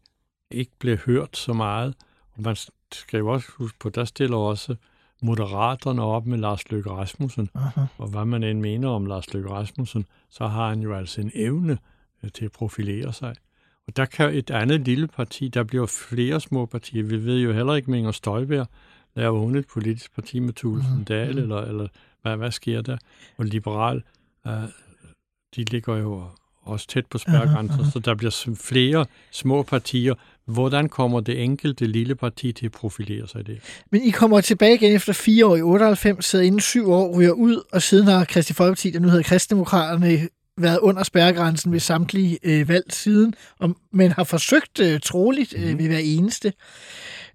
[0.51, 1.95] ikke bliver hørt så meget,
[2.33, 2.57] og man
[2.93, 4.77] skal jo også huske på, der stiller også
[5.23, 7.81] Moderaterne op med Lars Løkke Rasmussen, Aha.
[7.99, 11.31] og hvad man end mener om Lars Løkke Rasmussen, så har han jo altså en
[11.35, 11.79] evne
[12.23, 13.35] øh, til at profilere sig.
[13.97, 17.75] Der kan et andet lille parti, der bliver flere små partier, vi ved jo heller
[17.75, 18.67] ikke, Inger Støjberg
[19.17, 21.05] laver et politisk parti med Tulsen Mhm.
[21.05, 21.89] Dahl, eller, eller
[22.23, 22.97] hvad, hvad sker der?
[23.37, 24.03] Og Liberal,
[24.47, 24.53] øh,
[25.57, 26.25] de ligger jo
[26.63, 27.91] også tæt på spærgrænsen, aha.
[27.91, 30.15] så der bliver flere små partier.
[30.45, 33.59] Hvordan kommer det enkelte lille parti til at profilere sig i det?
[33.91, 37.33] Men I kommer tilbage igen efter fire år i 98, sidder inden syv år, ryger
[37.33, 40.29] ud, og siden har Kristi Folkeparti, der nu hedder Kristdemokraterne,
[40.63, 45.79] været under spærregrænsen ved samtlige øh, valg siden, og, men har forsøgt øh, troligt øh,
[45.79, 46.53] ved hver eneste.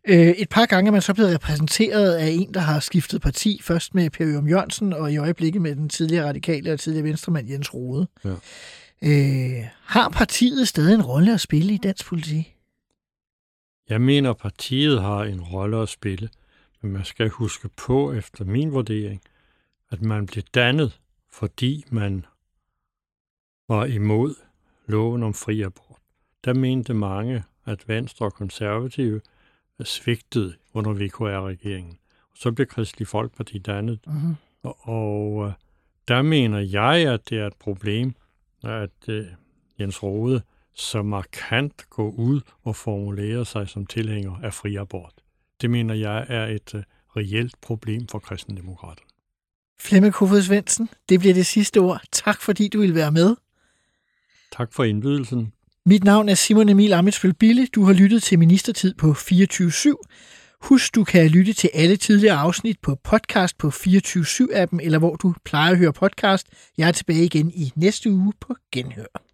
[0.07, 3.61] Øh, et par gange er man så blevet repræsenteret af en, der har skiftet parti,
[3.63, 7.49] først med Per Ørum Jørgensen, og i øjeblikket med den tidligere radikale og tidligere venstremand
[7.49, 8.07] Jens Rode.
[8.25, 8.33] Ja.
[9.03, 12.55] Øh, har partiet stadig en rolle at spille i dansk politik?
[13.89, 16.29] Jeg mener, partiet har en rolle at spille,
[16.81, 19.21] men man skal huske på, efter min vurdering,
[19.91, 20.99] at man blev dannet,
[21.31, 22.25] fordi man
[23.67, 24.35] var imod
[24.87, 25.99] loven om fri abort.
[26.45, 29.21] Der mente mange, at Venstre og Konservative
[29.83, 31.97] svigtede under VKR-regeringen.
[32.35, 34.35] Så blev Kristelig Folkeparti dannet, Mhm.
[34.63, 35.53] og, og øh,
[36.07, 38.13] der mener jeg, at det er et problem,
[38.63, 39.25] at øh,
[39.79, 40.41] Jens Rode
[40.73, 45.13] så markant går ud og formulerer sig som tilhænger af fri abort.
[45.61, 46.83] Det mener jeg er et øh,
[47.17, 49.07] reelt problem for kristendemokraterne.
[49.79, 52.01] Flemming Kofod Svendsen, det bliver det sidste ord.
[52.11, 53.35] Tak fordi du vil være med.
[54.57, 55.51] Tak for indbydelsen.
[55.85, 57.67] Mit navn er Simon Emil Amitsbøl Bille.
[57.67, 59.71] Du har lyttet til Ministertid på 24
[60.61, 65.15] Husk, du kan lytte til alle tidligere afsnit på podcast på 24 appen eller hvor
[65.15, 66.47] du plejer at høre podcast.
[66.77, 69.24] Jeg er tilbage igen i næste uge på Genhør.